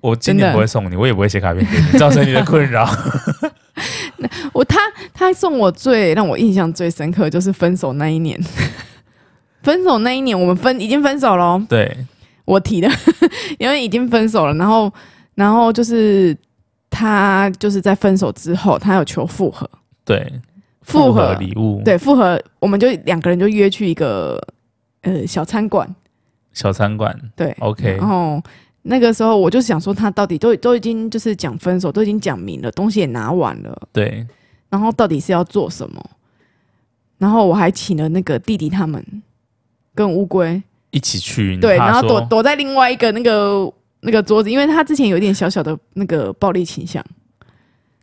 [0.00, 2.88] 我今年不会送你，我也不会写卡片给你， 造成你的困扰。
[4.52, 4.78] 我他
[5.12, 8.40] 他送我最让我印象最深刻就是分手那一年。
[9.62, 11.60] 分手那一年，我们分已经分手了。
[11.68, 11.96] 对，
[12.44, 12.88] 我提的，
[13.58, 14.92] 因为已经分手了，然后。
[15.34, 16.36] 然后就是
[16.90, 19.70] 他就是在分手之后，他有求复合，
[20.04, 20.32] 对，
[20.82, 24.36] 复合礼物，对，复合，我们就两个人就约去一个
[25.02, 25.88] 呃小餐馆，
[26.52, 27.98] 小餐馆，对，OK。
[27.98, 28.42] 然后
[28.88, 34.26] 那个时候我就想说，他到底都都已经就是讲分手，都已经讲明了，东西也拿完了，对。
[34.70, 36.04] 然后到底是要做什么？
[37.18, 39.04] 然后我还请了那个弟弟他们
[39.94, 43.72] 跟乌龟一起去，对，然后躲躲在另外一个那个。
[44.00, 47.04] 那个桌子，因为他之前有一点小小的那个暴力倾向，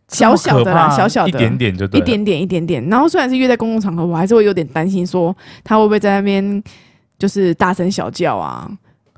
[0.08, 2.86] 小小的啦，小小的，一点点就对，一点点，一点点。
[2.90, 6.62] 然后虽然是约在公共场合，我还是会有点担心，说他会不会在那边
[7.18, 8.70] 就是大声小叫啊？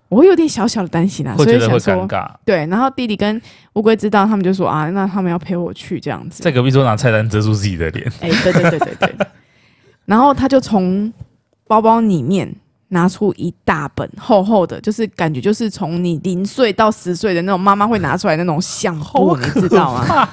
[0.09, 2.09] 我会有点小小的担心啊，所以想说，
[2.45, 2.67] 对。
[2.67, 3.41] 然后弟弟跟
[3.75, 8.11] 乌龟知道，他们就说啊，那他们要陪我去这样子，在隔壁桌拿菜单遮住自己的脸。
[8.21, 9.17] 哎，对对对对对。
[10.07, 11.13] 然后他就从
[11.67, 12.55] 包包里面。
[12.91, 20.27] 拿出一大本厚厚的，就是感觉就是从你零岁到十岁的那种妈妈会拿出来的那种相簿，你知道吗？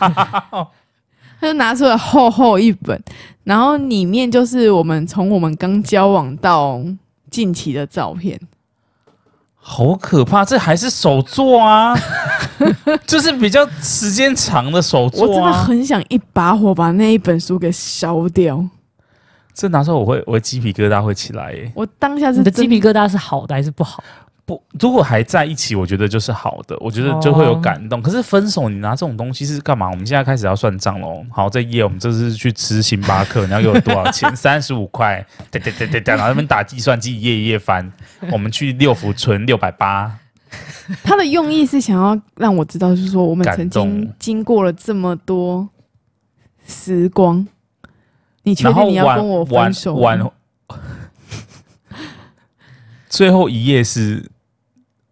[1.38, 2.97] 他就拿出了厚厚一本，
[3.43, 6.81] 然后里面就是我们从我们刚交往到
[7.29, 8.39] 近期的照片，
[9.67, 10.45] 好可怕！
[10.45, 11.97] 这还是手作啊，
[13.08, 15.28] 就是比较时间长的手作啊。
[15.28, 18.63] 我真的很想一把火把那一本书给烧掉。
[19.56, 21.71] 这拿出来我会，我鸡皮疙瘩会起来耶。
[21.73, 24.04] 我当下是你的鸡皮疙瘩是好的还是不好？
[24.45, 27.99] 不，如果还在一起，我觉得就是好的，我觉得就会有感动。
[27.99, 29.89] 哦、可是分手，你拿这种东西是干嘛？
[29.89, 31.25] 我们现在开始要算账喽。
[31.31, 34.36] 好，这夜我们这是去吃星巴克， 你要给我多少钱？
[34.36, 35.25] 三十五块。
[35.49, 37.91] 对对对对对，然后那边打计算机，一页一页翻。
[38.31, 40.19] 我们去六福村六百八。
[41.03, 45.67] 他的用意是想要让我知道，就是说我们曾经经过了这么多
[46.67, 47.47] 时光。
[48.43, 49.99] 你确定你要跟我分手？
[53.10, 54.29] 最后一页是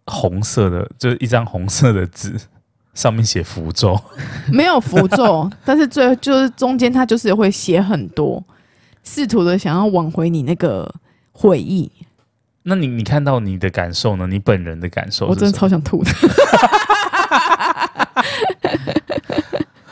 [0.06, 2.34] 红色的，就是一张红色的纸，
[2.94, 3.98] 上面写符咒。
[4.52, 8.42] 没有符咒，但是最后就是中间他就是会写很多，
[9.02, 10.92] 试图的想要挽回你那个
[11.32, 11.90] 回忆。
[12.66, 14.26] 那你你看到你的感受呢？
[14.26, 15.26] 你本人的感受？
[15.26, 16.10] 我真的超想吐的。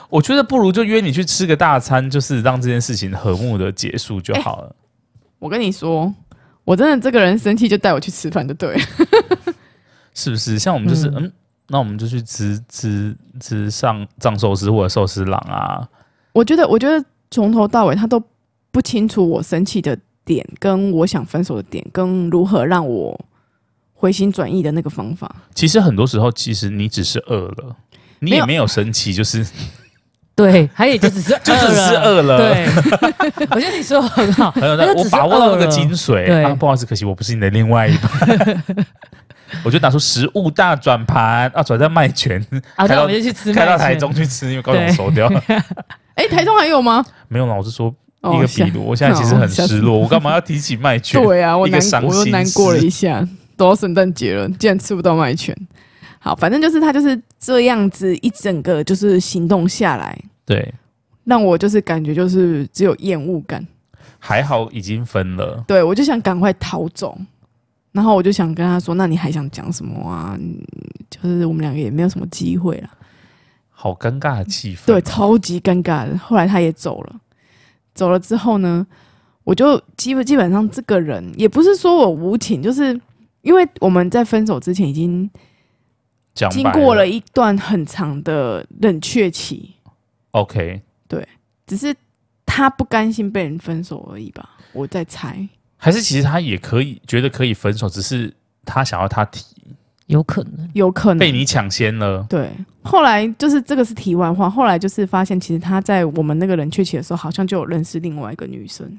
[0.09, 4.69] 我觉得不如就约你去吃个大餐，就是让这件事情和睦的结束就好了。
[4.69, 4.75] 欸，
[5.39, 6.13] 我跟你说，
[6.65, 8.81] 我真的这个人生气就带我去吃饭就对了，
[10.15, 10.59] 是不是？
[10.59, 11.33] 像我们就是嗯，嗯，
[11.69, 15.87] 那我们就去吃吃吃上藏寿司或者寿司郎啊。
[16.33, 18.23] 我觉得，我觉得从头到尾他都
[18.71, 23.19] 不清楚我生气的点，跟我想分手的点，跟如何让我
[23.95, 25.35] 回心转意的那个方法。
[25.55, 27.77] 其实很多时候，其实你只是饿了，
[28.21, 29.47] 你也没有生气，就是。
[30.35, 32.39] 对，还有就只是 就只是饿了。
[32.39, 32.67] 对，
[33.53, 34.51] 我觉得你说的很好。
[34.57, 36.25] 我把握到那个精髓。
[36.25, 38.65] 对、啊，不好意思，可惜我不是你的另外一半。
[39.65, 42.41] 我就拿出食物大转盘啊，转在麦泉，
[42.77, 45.43] 啊，开到我们就去吃，开到台中去吃，因为高雄收掉了。
[46.15, 47.05] 哎，台中还有吗？
[47.29, 47.95] 没有了，我是说
[48.35, 48.85] 一个笔录。
[48.85, 51.21] 我现在其实很失落，我干嘛要提起麦泉？
[51.25, 53.27] 对啊，我难，我又难过了一下。
[53.55, 55.57] 都要圣诞节了，竟然吃不到麦泉。
[56.19, 60.73] 好，反正就是他就是这样子一整个就是行动下来，对，
[61.25, 63.65] 让我就是感觉就是只有厌恶感。
[64.19, 67.17] 还好已经分了，对，我就想赶快逃走，
[67.93, 70.39] 然后我就想跟他说：“那你还想讲什么啊？
[71.11, 72.91] 就是我们两个也没有什么机会了。”
[73.69, 76.17] 好尴尬的气氛，对，超级尴尬的。
[76.17, 77.21] 后来他也走了，
[77.95, 78.87] 走了之后呢，
[79.45, 82.99] 我就基本基本上这个人也不是说我无情，就是
[83.41, 85.29] 因为我们在分手之前已经
[86.51, 89.75] 经过了一段很长的冷却期。
[90.31, 91.27] OK，对，
[91.67, 91.95] 只是
[92.47, 95.47] 他不甘心被人分手而已吧，我在猜。
[95.85, 98.33] 还是其实他也可以觉得可以分手，只是
[98.65, 99.45] 他想要他提，
[100.07, 102.25] 有可能，有可能被你抢先了。
[102.29, 102.49] 对，
[102.83, 108.97] 后来就是这个是题外话，后来就是发现其实他在我们那个冷却期的时候，好像就有认识另外一个女生。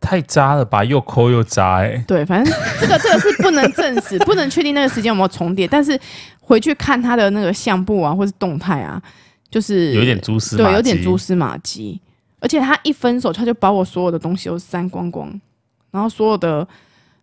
[0.00, 2.04] 太渣了吧，又抠又渣哎、欸。
[2.06, 5.66] 对，反正这个这个是不能证实，不能确定那个时间有没有重叠。
[5.66, 5.98] 但是
[6.40, 9.02] 回去看他的那个相簿啊，或是动态啊，
[9.50, 12.00] 就是有点蛛丝，对，有点蛛丝马迹。
[12.38, 15.40] 而且他一分手，他就把我所有的东西都删光光，
[15.92, 16.66] 然后所有的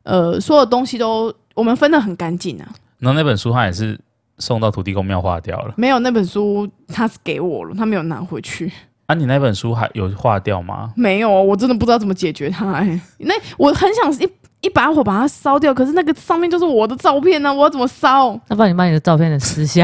[0.03, 2.65] 呃所有东西都我们分的很干净啊。
[2.99, 3.99] 然后那本书他也是
[4.37, 5.73] 送到土地公庙化掉了。
[5.75, 8.71] 没有，那本书他是给我了，他没有拿回去。
[9.07, 10.93] 啊，你那本书还有化掉吗？
[10.95, 12.81] 没有，我真的不知道怎么解决它、欸。
[12.81, 14.29] 哎，那我很想一
[14.61, 18.39] 一把火把它烧掉，可是那个上面就是我的照片呢、啊，我要怎么烧？
[18.47, 19.83] 那不然你把你的照片撕下，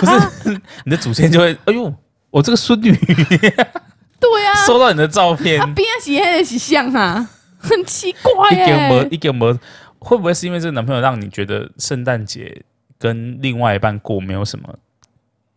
[0.00, 1.92] 不是你的祖先就会，哎呦，
[2.30, 7.28] 我这个孙女，对呀、啊， 收到你的照片，边洗还洗像啊，
[7.58, 9.08] 很奇怪耶、欸。
[9.10, 9.52] 一个模，
[9.98, 12.62] 会不会是因为这个男朋友让你觉得圣诞节
[12.98, 14.78] 跟另外一半过没有什么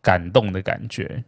[0.01, 1.23] 感动的感觉？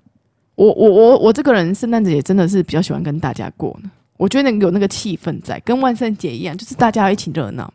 [0.55, 7.73] 我我我我这个人圣诞节真的是比较喜欢跟大家过呢，我觉得有那个气氛在，跟万圣节一样，就是大家一起热闹。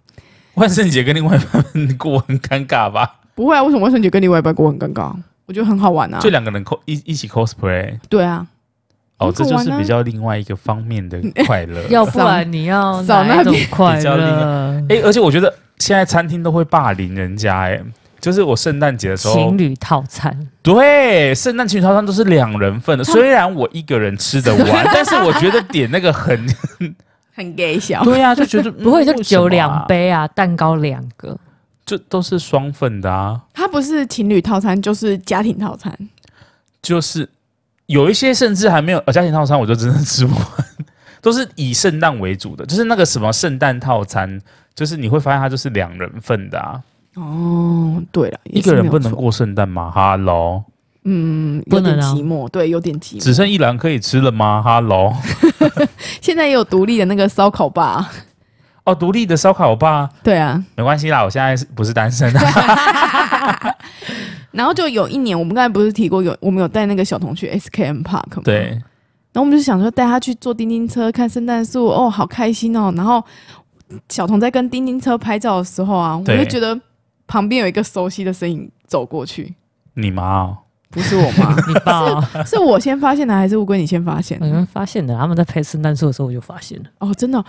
[0.54, 3.20] 万圣节跟另外一半过很尴尬吧？
[3.34, 5.12] 不会啊，为什么万圣节跟另外一半过很尴尬？
[5.46, 7.98] 我觉得很好玩啊，就两个人一一起 cosplay。
[8.08, 8.46] 对啊，
[9.18, 11.82] 哦，这就是比较另外一个方面的快乐。
[11.90, 14.80] 要不然你要找那种快乐？
[14.88, 17.82] 哎、欸，而且我觉得现在餐厅都会霸凌人家、欸，哎。
[18.20, 23.04] 就是我圣诞节的时候，情侣套餐，对，圣诞情侣套餐都是两人份的。
[23.04, 26.36] 虽然我一个人吃得完， 但是我觉得点那个很
[27.32, 28.02] 很给小。
[28.02, 31.38] 对呀、啊，就觉得不会就酒两杯啊，蛋糕两个，
[31.86, 33.40] 就都是双份的啊。
[33.54, 35.96] 它不是情侣套餐，就是家庭套餐，
[36.82, 37.28] 就是
[37.88, 40.46] 有一些甚至还没有呃家庭套餐，我就真的吃不完，
[41.22, 44.40] 都是以圣诞为主的，就是那个什么圣诞套餐，
[44.74, 46.80] 就是你会发现它就是两人份的啊。
[47.16, 49.90] 哦，对了，一个人不能过圣诞吗？
[49.90, 50.62] 哈喽，
[51.04, 53.20] 嗯，有点寂寞，对，有点寂寞。
[53.20, 54.62] 只剩一篮可以吃了吗？
[54.62, 55.16] 哈喽，
[56.20, 58.10] 现在也有独立的那个烧烤吧？
[58.84, 60.08] 哦，独立的烧烤吧？
[60.22, 62.32] 对啊，没关系啦，我现在是不是单身？
[64.52, 68.42] 然后就有一年，我们刚才不是提过有我们有带那个小童去 SKM Park 吗？
[68.44, 68.70] 对，
[69.32, 72.92] 然后我们就想说带他去坐叮叮车看圣诞树，哦，好开心哦。
[72.96, 73.24] 然后
[74.08, 76.78] 小童在跟叮叮车拍照的时候啊，我就觉得。
[77.30, 79.54] 旁边有一个熟悉的身影走过去，
[79.92, 80.56] 你妈、哦？
[80.88, 82.24] 不是我妈， 你爸、哦？
[82.42, 84.46] 是是我先发现的，还是乌龟你先发现的？
[84.46, 86.88] 你们发现的，他们在拍圣诞树的时候我就发现了。
[87.00, 87.44] 哦，真的、哦？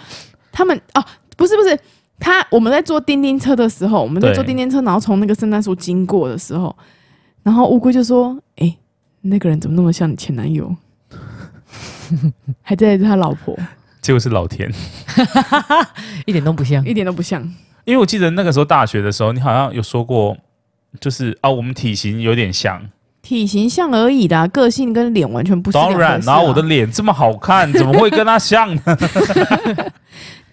[0.52, 1.06] 他们哦，
[1.38, 1.80] 不是不是，
[2.20, 6.76] 他我们在坐叮叮车的时候，我们在坐叮叮车，然后从那个圣诞树经过的时候，
[7.44, 8.78] 然后乌龟就说：“哎、欸，
[9.22, 10.76] 那个人怎么那么像你前男友？
[12.62, 13.58] 还在他老婆？
[14.02, 14.72] 结果是老田，
[16.26, 17.42] 一点都不像，一点都不像。”
[17.86, 20.38] 因为我记得那个时候大学的时候，你好像有说过，
[21.00, 22.82] 就是啊，我们体型有点像，
[23.22, 25.82] 体型像而已的、啊，个性跟脸完全不是、啊。
[25.82, 28.82] 当然，然后我的脸这么好看，怎么会跟他像呢？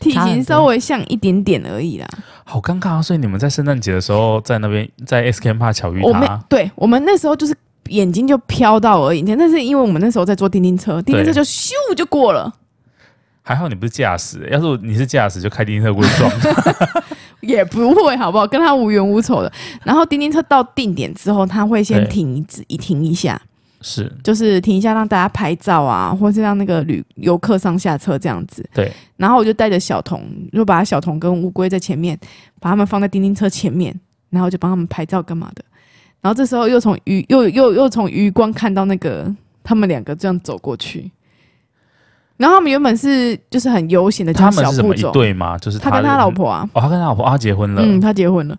[0.01, 2.07] 体型稍微像一点点而已啦。
[2.45, 3.03] 好尴尬啊！
[3.03, 7.55] 所以你们在圣诞节的时候在那边在 SKM Park 巧遇他，我们对我们那时候就是
[7.89, 12.53] 眼睛就飘到而已，但是因为我们那时候在坐叮叮车，叮叮车就咻就过了。
[13.43, 17.03] 还好你不是驾驶，要是你是驾驶，就开叮叮车过去撞他。
[17.43, 18.47] 也不会，好不好？
[18.47, 19.53] 跟他无冤无仇的。
[19.85, 23.41] 然后叮叮车到定点之后，他会先停一一停一下，
[23.88, 28.68] 是，就是停一下让大家拍照啊，或是让那个旅游客上下车这样子。
[28.75, 28.90] 对。
[29.16, 32.18] 然后我就带着小童，就把小童跟乌龟在前面，
[32.59, 33.94] 把他们放在叮叮车前面，
[34.29, 35.64] 然后就帮他们拍照干嘛的。
[36.20, 41.09] 然后这时候又从余又又又从余光看到那个他们两个这样走过去。
[42.37, 45.56] 然后他们原本是就是很悠闲的，他们是什么一对吗？
[45.58, 48.58] 就是他，他跟他老婆啊，哦，他跟他老婆，啊、他结婚了，嗯，他结婚了。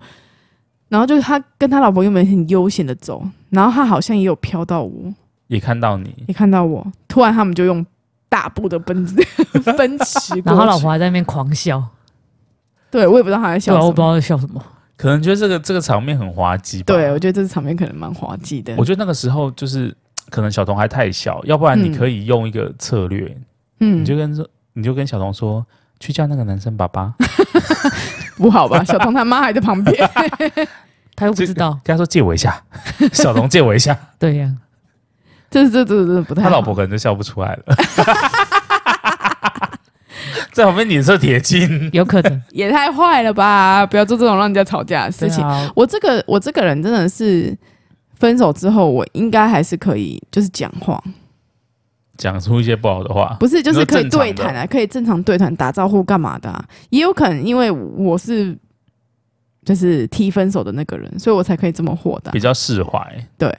[0.88, 5.14] 然后就是他跟他老婆原本很悠闲的走，然后他好像也有飘到我，
[5.48, 6.86] 也看到你，也看到我。
[7.08, 7.86] 突然他们就用
[8.30, 9.06] 大步的奔
[9.78, 11.84] 奔驰，然后他老婆还在那边狂笑。
[12.90, 14.64] 对，我也不知道他在笑什么，我不知道在笑什么。
[14.96, 16.86] 可能觉得这个这个场面很滑稽吧。
[16.88, 18.74] 对，我觉得这个场面可能蛮滑稽的。
[18.78, 19.96] 我觉得那个时候就是
[20.30, 23.28] 可能小童还太小，要不然你可以用一个策略。
[23.80, 25.64] 嗯嗯，你就跟说，你就跟小童说，
[26.00, 27.14] 去叫那个男生爸爸，
[28.38, 28.84] 不好吧？
[28.84, 30.10] 小童他妈还在旁边，
[31.18, 32.64] 他又不知道，跟他说借我一下，
[33.12, 34.56] 小龙借我一下， 对呀、啊，
[35.50, 37.76] 这这这这不太好，他老婆可能就笑不出来了。
[40.54, 43.86] 在旁边脸色铁青， 有可能也太坏了吧！
[43.86, 45.44] 不要做这种让人家吵架的事情。
[45.44, 47.56] 啊、我这个我这个人真的是
[48.16, 51.00] 分手之后，我应该还是可以就是讲话，
[52.18, 56.66] 讲出一些不好的话，不是就是可以对谈啊，可以正常对谈、打招呼干嘛的、啊？
[56.90, 58.58] 也有可能因为我是
[59.68, 63.00] 就是提分手的那个人，所以我才可以这么豁达，比较释怀。
[63.38, 63.54] 对，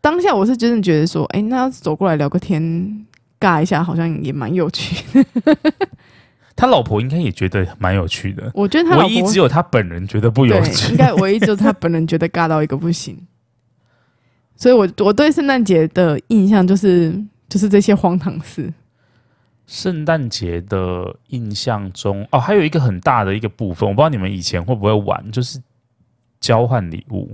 [0.00, 3.06] 当下我是真的觉得说，哎、欸，那要走过来聊个天。
[3.42, 5.56] 尬一下，好像也蛮有趣的。
[6.54, 8.48] 他老婆应该也觉得蛮有趣的。
[8.54, 13.18] 我觉得他唯一只有他本人觉得不有趣，应该唯一只有他本人觉得尬到一个不行。
[14.54, 17.12] 所以我我对圣诞节的印象就是
[17.48, 18.72] 就是这些荒唐事。
[19.66, 25.60] 圣诞节的印象中，哦，还有一个很大的一个部分，我不知道你们以前会不会玩，就是
[26.40, 27.30] 交换礼物。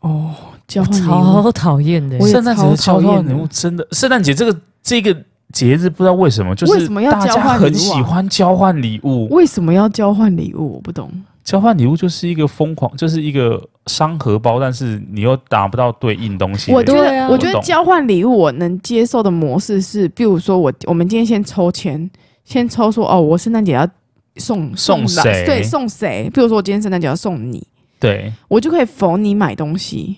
[0.00, 0.34] 哦，
[0.66, 2.20] 交换礼物超讨厌的。
[2.20, 4.60] 圣诞节的交换礼物真的，圣诞节这个。
[4.86, 5.12] 这个
[5.52, 9.26] 节日不知道为什么，就是大家很喜欢交换礼物。
[9.30, 10.74] 为什么要交换礼物？
[10.74, 11.10] 我不懂。
[11.46, 16.72] 交换礼物就是一个疯狂，就是一个商荷包，但是你又达不到对应东西。
[16.72, 22.10] 我觉得，我觉得交换礼物我能接受的模式是，比如说我我们今天先抽签，
[22.44, 23.88] 先抽说哦，我圣诞节要
[24.38, 25.46] 送送谁？
[25.46, 26.28] 对，送谁？
[26.34, 27.64] 比如说我今天圣诞节要送你，
[28.00, 30.16] 对我就可以否你买东西。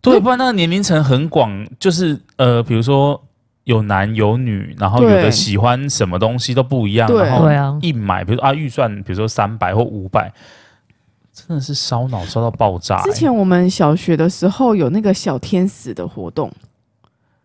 [0.00, 3.24] 对，不然那个年龄层很广，就是呃，比如说
[3.64, 7.48] 有男有女，然后有的喜欢什么东西都不一样，对然后
[7.80, 10.32] 一买，比如说啊，预算比如说三百或五百，
[11.32, 13.02] 真的是烧脑烧到爆炸、欸。
[13.04, 16.52] 之前我们小学的时候有那个小天使的活动，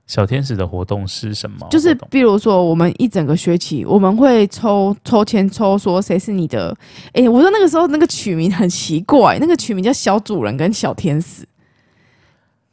[0.07, 1.65] 小天使的活动是什么？
[1.71, 6.75] 就是比如说我们一整个学期我们会抽抽签抽说谁是你的，
[7.13, 11.45] 哎、欸，我说那个时候那个取名很奇怪，那个取名叫小主人跟小天使。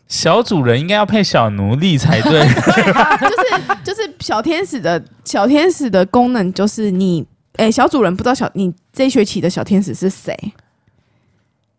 [0.08, 2.40] 小主人应该要配小奴隶才对，
[3.20, 10.32] 就是就是小天使的小天使的功能就是你，哎、欸，小主人不知道小你这学期的小天使是谁，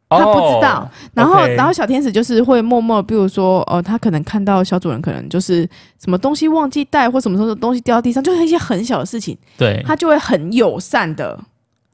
[0.09, 0.79] 他不知道。
[0.79, 1.55] Oh, 然后 okay.
[1.55, 5.67] 然后小天使就是会默默，比如说哦、呃，他可能看到小主人可能就是
[6.03, 11.39] 什么东西忘记带或什么什么东西掉到地上，就是一些很小的事情，对，他就会很友善的，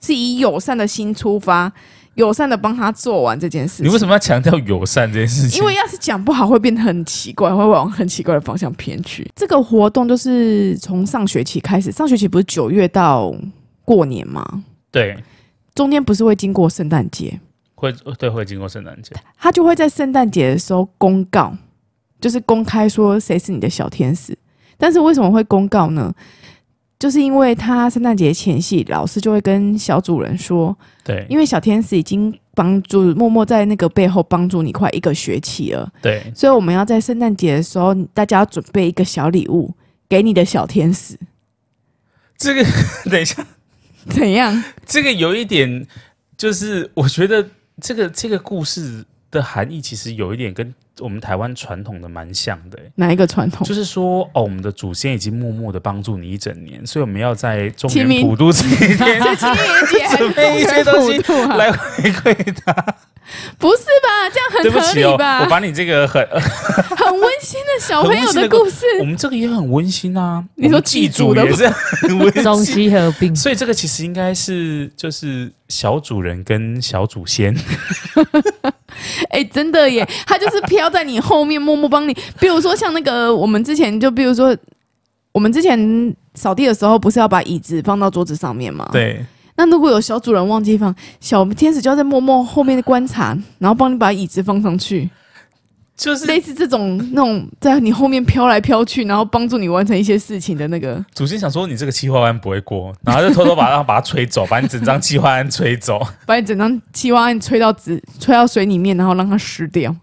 [0.03, 1.73] 是以友善的心出发。
[2.15, 3.87] 友善的帮他做完这件事情。
[3.87, 5.59] 你为什么要强调友善这件事情？
[5.59, 9.27] 因为要是讲不好，会变得很奇怪，会往很奇怪的方向偏去。
[9.35, 13.33] 这个活动就是从上学期开始，上学期不是九月到
[13.83, 14.63] 过年吗？
[14.91, 15.17] 对，
[15.73, 17.39] 中间不是会经过圣诞节？
[17.73, 19.15] 会，对，会经过圣诞节。
[19.39, 21.51] 他就会在圣诞节的时候公告，
[22.21, 24.37] 就是公开说谁是你的小天使。
[24.77, 26.13] 但是为什么会公告呢？
[27.03, 30.73] 就是因为他圣诞节前夕，老师就会跟小主人说，
[31.03, 39.69] 对，因为小天使已经帮助默默在那个背后帮助你快一个学期了，对，所以我们要在圣诞节的时候，大家要准备一个小礼物
[40.07, 41.19] 给你的小天使。
[42.37, 42.63] 这个
[43.11, 43.45] 等一下，
[44.07, 44.63] 怎样？
[44.85, 45.85] 这个有一点，
[46.37, 47.45] 就是我觉得
[47.81, 50.73] 这个这个故事的含义其实有一点跟。
[50.99, 53.65] 我们台湾传统的蛮像的，哪一个传统？
[53.65, 58.97] 就是说，哦，我们的祖先已经默默的帮助你一整年，所以我们要在中元普渡这一天，
[59.35, 59.57] 清明
[59.89, 61.17] 节准备一些东西
[61.57, 62.73] 来回馈他。
[63.57, 64.29] 不是吧？
[64.31, 65.39] 这样很合理吧？
[65.39, 70.43] 哦、我把你这个很 很温馨的小朋友的故事， 我们这个也很温馨啊。
[70.55, 77.55] 你说祭祖的也是很温馨，中西合并，所以这个其实应该是就是小主人跟小祖先。
[79.29, 82.13] 哎、欸，真的耶，他就是飘在你后面，默默帮你。
[82.39, 84.55] 比如说像那个，我们之前就比如说，
[85.31, 88.87] 我们之前扫地的时候，不是要把椅子放到桌子上面吗？
[88.91, 89.25] 对。
[89.55, 95.07] 那如果有小主人忘记放，小天使就要在默默后面的观察，然后帮你把椅子放上去，
[96.03, 101.03] 就是类似这种那种在你后面飘来飘去，然后帮助你完成一些事情的那个。
[101.13, 109.95] 祖先想说你这个企划案不会过，然后就偷偷把它把它吹走，把你整张企划案吹走， 把你整张企划案吹到纸吹到水里面，然后让它湿掉。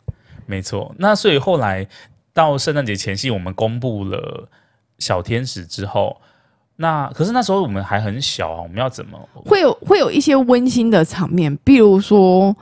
[0.47, 1.87] 没错，那所以后来
[2.33, 4.49] 到圣诞节前夕，我们公布了
[4.99, 6.17] 小天使之后。
[6.77, 11.55] 那可是那时候我们还很小啊，我们要怎么会有会有一些温馨的场面？
[11.63, 12.57] 比如说，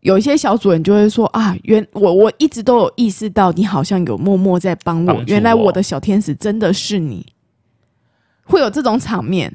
[0.00, 7.26] 有一些小主人就会说啊，原我我一直都有意识到你好像有默默在帮我，我原来我的小天使真的是你。
[8.44, 9.52] 会有这种场面，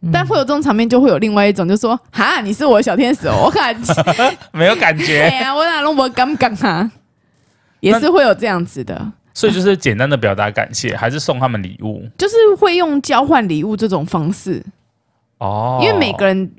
[0.00, 3.94] 嗯、但会有这种场面就会有另外一种，就说哈，你是我的小天使哦，我感觉
[4.50, 6.90] 没有感觉， 哎呀，我哪弄我刚刚啊，
[7.78, 9.12] 也是会有这样子的。
[9.34, 12.02] 所以就是简单的表达感谢，还是送他们礼物？
[12.18, 14.60] 就是会用交换礼物这种方式
[15.38, 16.50] 哦，因为每个人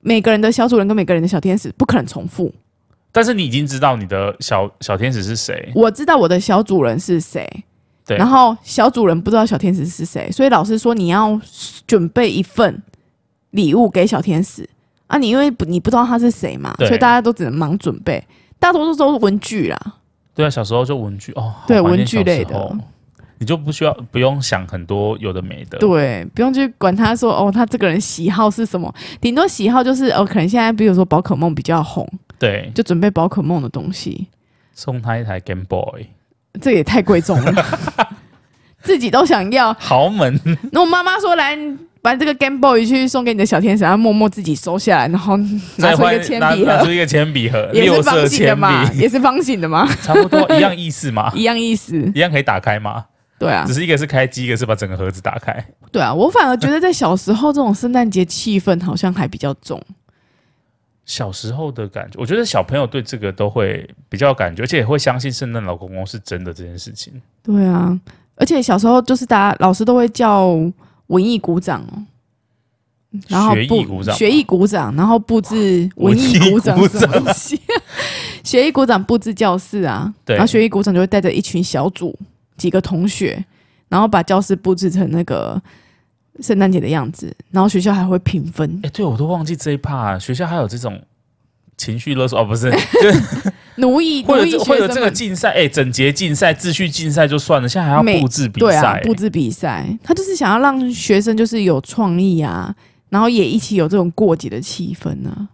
[0.00, 2.52] 每个人的小主人跟每个人的小天使不可能重复。
[3.10, 5.72] 但是你已经知道你的小小天使是谁？
[5.74, 7.48] 我知道我的小主人是谁，
[8.04, 11.40] 对，然后小主人不知道小天使是谁，所以老师说你要
[11.86, 12.80] 准备一份
[13.50, 14.68] 礼物给小天使
[15.06, 18.22] 啊，你因为不你不知道他是谁嘛，所以大家都只能忙准备，
[18.58, 19.94] 大多数都是文具啦。
[20.34, 22.76] 对啊，小时候就文具哦，对，文具类的。
[23.38, 32.08] 你就不需要不用想很多有的没的，对，不用去管他说哦，他这个人喜好是什么，顶多喜好就是哦，可能现在比如说宝可梦比较红，
[32.38, 34.26] 对，就准备宝可梦的东西，
[34.74, 36.06] 送他一台 Game Boy，
[36.60, 37.64] 这也太贵重了，
[38.82, 39.72] 自己都想要。
[39.74, 40.40] 豪门。
[40.72, 41.56] 那我妈妈说来
[42.00, 45.36] 把这个 Game Boy 去送给你的小天使，然后默默自己收下来，然后
[45.76, 53.04] 拿出一个铅笔盒，拿出一个铅笔盒，也是方形的嘛，也是方形的嘛， 差不多一样意思嘛， 一样意思，一样可以打开嘛。
[53.38, 55.64] 对啊，只是一个是开机，一个是把整个盒子打开。
[55.92, 59.80] 对啊，我反而觉得在小时候这种圣诞节气氛好像还比较重。
[61.04, 67.12] 小时候的感觉，我觉得小朋友对这个都会比较有感觉，而且也会相信圣诞老公公是真的这件事情。
[67.42, 67.98] 对啊，
[68.34, 70.48] 而且小时候就是大家老师都会叫
[71.06, 72.04] 文艺鼓掌哦，
[73.28, 77.58] 然后学艺鼓掌，学艺鼓掌，然后布置文艺鼓掌什么东西？
[78.44, 82.18] 学艺鼓掌布置教室啊，对，然后学艺鼓掌就会带着一群小组。
[82.58, 83.42] 几个同学，
[83.88, 85.58] 然后把教室布置成那个
[86.40, 88.68] 圣诞节的样子，然后学校还会评分。
[88.82, 91.00] 哎、欸，对，我都忘记这一趴，学校还有这种
[91.76, 92.70] 情绪勒索哦，不是
[93.76, 102.74] 奴役， 或者或者这个竞赛，哎、欸，整洁竞赛、秩序竞赛就算了，现在还要布置比赛、欸，啊，布置比赛，他就是想要让学生就是有创意啊，
[103.08, 105.48] 然后也一起有这种过节的气氛呢、啊。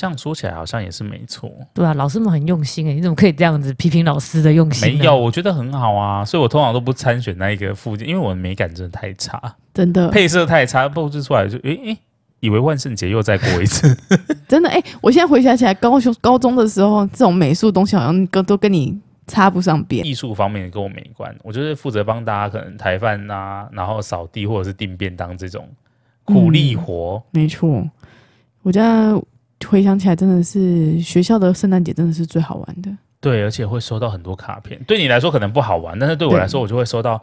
[0.00, 4.96] 这样说起来好像也是没错，对啊，老师们很用心哎，你怎么可以这样子批评老师的用心？
[4.96, 10.08] 没有，我觉得很好啊，所以我通常都不参选那一个附近，因为我的美感真的太差，真的。
[10.08, 11.98] 配色太差，布置出来就诶诶，
[12.40, 13.94] 以为万圣节又再过一次，
[14.48, 25.68] 真的哎，我现在回想起来，高中高中的时候，这种美术东西好像跟都跟你插不上边，艺术方面跟我没关，我就是负责帮大家可能抬饭啊，然后扫地或者是订便当这种
[26.24, 27.86] 苦力活，嗯、没错，
[28.62, 29.22] 我觉得。
[29.68, 32.90] 回想起来，真的是学校的圣诞节真的是最好玩的。
[33.20, 34.80] 对，而且会收到很多卡片。
[34.86, 37.20] 对你来说可能不好玩，但是对我来说，我就会收到，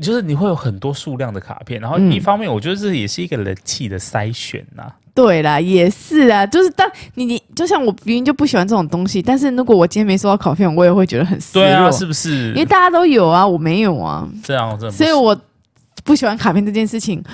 [0.00, 1.80] 就是你会有很多数量的卡片。
[1.80, 4.92] 然后一方面，我觉得这也是一个人气的筛选呐。
[5.14, 12.48] 对啦，也是啊，就是当你你就像我明明就不喜欢这种东西，但是如果我今天没收到卡片，我也会觉得很失落，对啊，是不是？
[12.48, 14.28] 因为大家都有啊，我没有啊。
[14.42, 15.34] 这样，这样，所以我
[16.04, 17.24] 不喜欢卡片这件事情。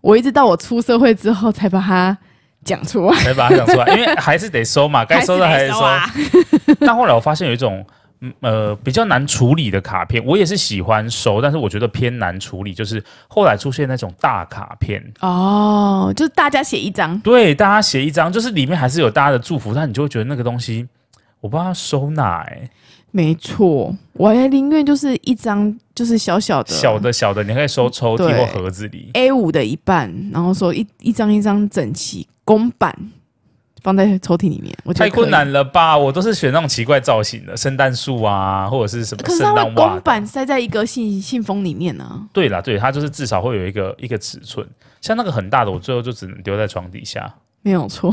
[0.00, 2.16] 我一直到我出社会之后才把它。
[2.64, 5.80] 讲出来， 没把它讲出来，因为还是得收嘛， 该收的还是收。
[6.80, 7.84] 但后来我发现有一种，
[8.40, 15.02] 呃，比较难处理的卡片，我也是喜欢收，但是我觉得偏难处理，就是后来出现那种大卡片。
[15.20, 20.86] 哦，就是大家写一张，对，大家写一张，就是里面还是有大家的祝福，但你就会觉得那个东西，
[21.40, 22.70] 我不知道收纳、欸。
[23.12, 29.10] 哎，没错，我还宁愿就是一张，就是小小的、小的、小的，你可以收抽屉或盒子里。
[29.14, 32.26] A 五的一半，然后说一一张一张整齐。
[32.44, 32.92] 公版
[33.84, 35.96] 放在抽屉里面，我觉得太困难了吧？
[35.96, 39.90] 我都是选那种奇怪造型的圣诞树啊，或者是什么圣诞袜。
[39.92, 42.26] 公版塞在一个信信封里面呢、啊？
[42.32, 44.66] 对啦，对，它就是至少会有一个一个尺寸。
[45.00, 47.32] 像那个很大的，我最后就只能丢在床底下。
[47.62, 48.12] 没有错，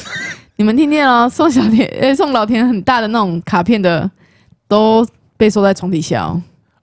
[0.56, 1.26] 你们听见了？
[1.28, 4.08] 送小田，呃，送老田很大的那种卡片的，
[4.70, 5.04] 都
[5.36, 6.40] 被收在床底下哦。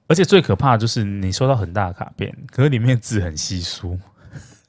[0.07, 3.97] 而且最可怕的就是你收到很大的卡片，可是里面字很稀疏。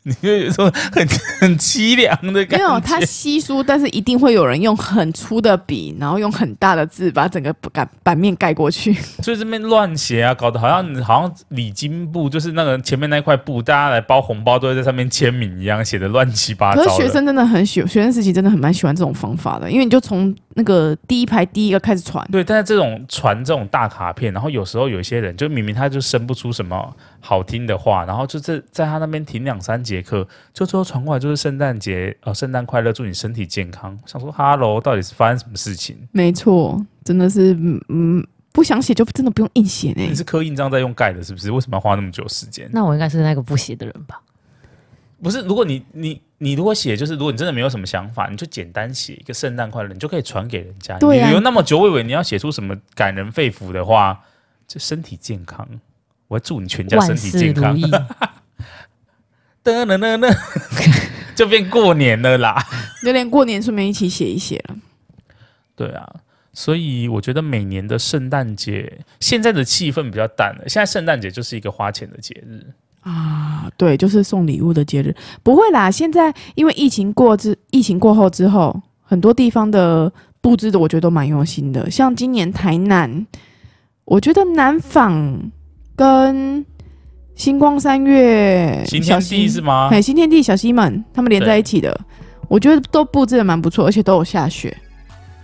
[0.08, 1.06] 你就有种很
[1.40, 2.66] 很凄凉的感觉。
[2.66, 8.94] 没有，它稀疏，但是一定会有人用很粗的笔，然后用很大的字把整个版版面盖过去。
[9.22, 16.82] 所以这边乱写啊，搞得好像好像礼金布就是那个前面那块布，大家来包红包都会在上面签名一样，写的乱七八糟。
[16.82, 22.26] 可是学生真的很喜欢，学生时期真的很蛮喜欢这种方法的，因为你就从那个第一排第一个开始传。
[22.32, 33.98] 对，但是这种传这种大卡片，然后有时候有一些人就明明他就生不出什么好听的话，然后就在在他那边停两三节课，就最后传过来就是圣诞节，呃，圣诞快乐，祝你身体健康。
[34.06, 35.96] 想说哈喽，到底是发生什么事情？
[36.12, 37.56] 没错，真的是，
[37.88, 40.02] 嗯，不想写就真的不用硬写呢。
[40.02, 41.50] 你是刻印章在用盖的，是不是？
[41.50, 42.68] 为什么要花那么久时间？
[42.72, 44.20] 那我应该是那个不写的人吧？
[45.20, 50.96] 不是，如果你你你如果写，就是如果你真的没有什么想法，你就简单写一个圣诞快乐，你就可以传给人家。
[50.98, 54.20] 对啊，你留那么久，我以为你要写出什么感人肺腑的话，
[54.68, 55.68] 就身体健康。
[56.28, 57.76] 我要祝你全家身体健康，
[59.64, 60.36] 噔噔噔噔，
[61.34, 62.62] 就变过年了啦！
[63.02, 64.76] 就连过年顺便一起写一写了。
[65.74, 66.06] 对啊，
[66.52, 70.64] 所以我觉得每年的圣诞节，现在的气氛比较淡了。
[70.68, 72.66] 现在圣诞节就是一个花钱的节日
[73.00, 75.14] 啊，对，就是送礼物的节日。
[75.42, 81.90] 不会啦，现在因为疫情过之，疫情过后之后，很多地方的布置的我觉得都蛮用心的。
[81.90, 83.26] 像今年台南。
[84.10, 85.38] 我觉得南纺
[85.98, 86.64] 跟
[87.34, 89.88] 星光三月、新天地是吗？
[89.90, 92.00] 哎，新天地、小西门他们连在一起的，
[92.46, 94.76] 我觉得都布置的蛮不错，而且都有下雪。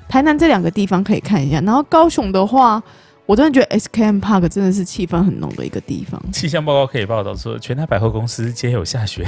[0.08, 2.80] 台南这两个地方可以看一下，然后高雄的话，
[3.26, 6.22] 我真的觉得 SKM Park 真的是气氛很浓的一个地方。
[6.32, 9.26] 气象报告可以报道说，全台百货公司皆有下雪，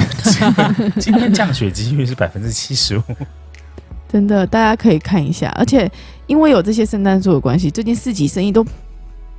[1.01, 3.03] 今天降雪几率是百分之七十五。
[4.09, 5.91] 真的，大家可以看一下，而且
[6.29, 8.65] 因为有这些圣诞树的关系，最近市集生意都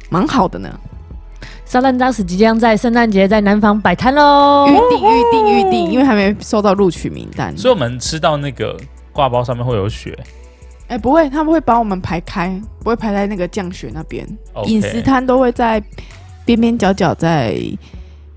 [0.10, 0.70] 蛮好的呢。
[1.68, 8.80] 沙兰扎斯即将在圣诞节在南方摆摊喽，预定预定预定，因为还没收到录取名单，所以我们吃到那个
[9.12, 10.18] 挂包上面会有雪。
[10.88, 14.26] 哎、欸，不会，他们会把我们排开，不会排在那个降雪那边。
[14.66, 15.84] 饮食摊都会在
[16.46, 17.60] 边边角角，在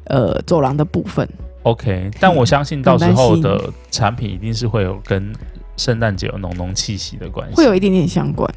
[0.07, 1.29] 呃走廊的部分。
[1.63, 5.33] OK，但我相信到时候的产品一定是会有跟
[5.77, 8.53] 圣诞节有浓浓气息的关系，会有一点点相关，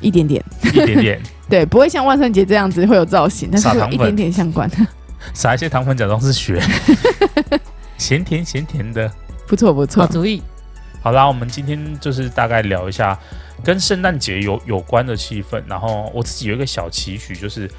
[0.00, 1.20] 一点点，一点点。
[1.48, 4.70] 对，不会像万圣节这样子会有造型，但是会有一点点相关。
[5.32, 6.60] 撒一些糖粉，假装是雪，
[7.96, 9.10] 咸甜咸甜的，
[9.46, 10.42] 不错不错，好主意。
[11.02, 13.18] 好啦，我们今天就是大概聊一下
[13.62, 15.62] 跟圣诞节有有关的气氛。
[15.66, 17.70] 然后我自己有一个小期许，就是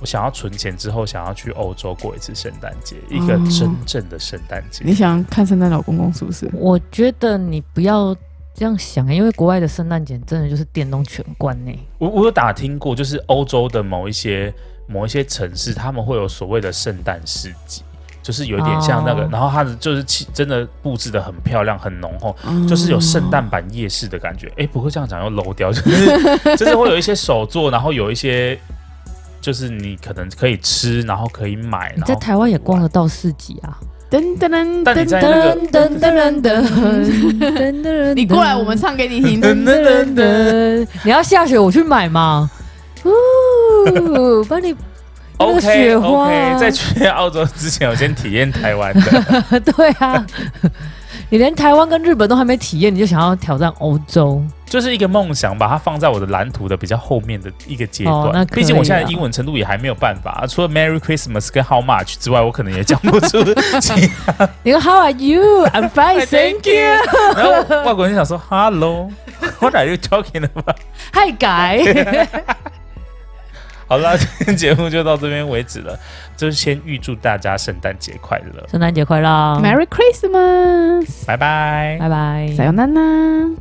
[0.00, 4.82] 我想要存钱之后，想要去欧洲过一次圣诞节，一个真正的圣诞节。
[4.84, 6.50] 你想看圣诞老公公是不是？
[6.52, 8.14] 我觉得你不要
[8.56, 11.72] 这样想，因为国外的圣诞节真的就是电动全关呢。
[11.98, 14.52] 我我有打听过，就是欧洲的某一些
[14.86, 17.82] 某一些城市，他们会有所谓的圣诞市集。
[18.22, 19.34] 就是有点像那个，oh.
[19.34, 22.68] 然后它的就是气真的布置的很漂亮，很浓厚，oh.
[22.68, 24.52] 就是有圣诞版夜市的感觉。
[24.56, 28.58] 哎，不会这样讲又 low 掉， 就是就是会有一些手作，然后有一些
[29.40, 31.94] 就是你可能可以吃，然后可以买。
[31.96, 33.78] 你在台湾也逛得到市集啊？
[34.08, 39.40] 噔噔噔噔噔噔噔噔噔噔噔， 你过来，我们唱给你听。
[39.40, 42.48] 噔噔噔噔，你要下雪，我去买吗？
[43.02, 44.74] 哦，帮你。
[45.38, 49.60] OK OK，在去澳洲之前，我先体验台湾的。
[49.60, 50.24] 对啊，
[51.28, 54.42] 你连台湾跟日本都还没体验，你就想要挑战欧洲？
[54.65, 58.15] 就是一个梦想，把它放在我的蓝图的比较后面的一个阶段。
[58.15, 63.43] 哦、毕竟我现在英文程度也还没有办法，除了 Merry Christmas 跟 How much 之外，我可能也讲不出
[63.79, 64.49] 其他。
[64.63, 65.65] 你说 How are you?
[65.67, 66.95] I'm fine, thank you。
[67.35, 70.77] 然后外国人想说 Hello，What are you talking about?
[71.13, 72.27] Hi guy。
[73.87, 75.99] 好了，今天节目就到这边为止了。
[76.37, 79.29] 就先预祝大家圣诞节快乐，圣诞节快乐，
[79.61, 83.51] Merry Christmas，拜拜，拜拜，さよなら。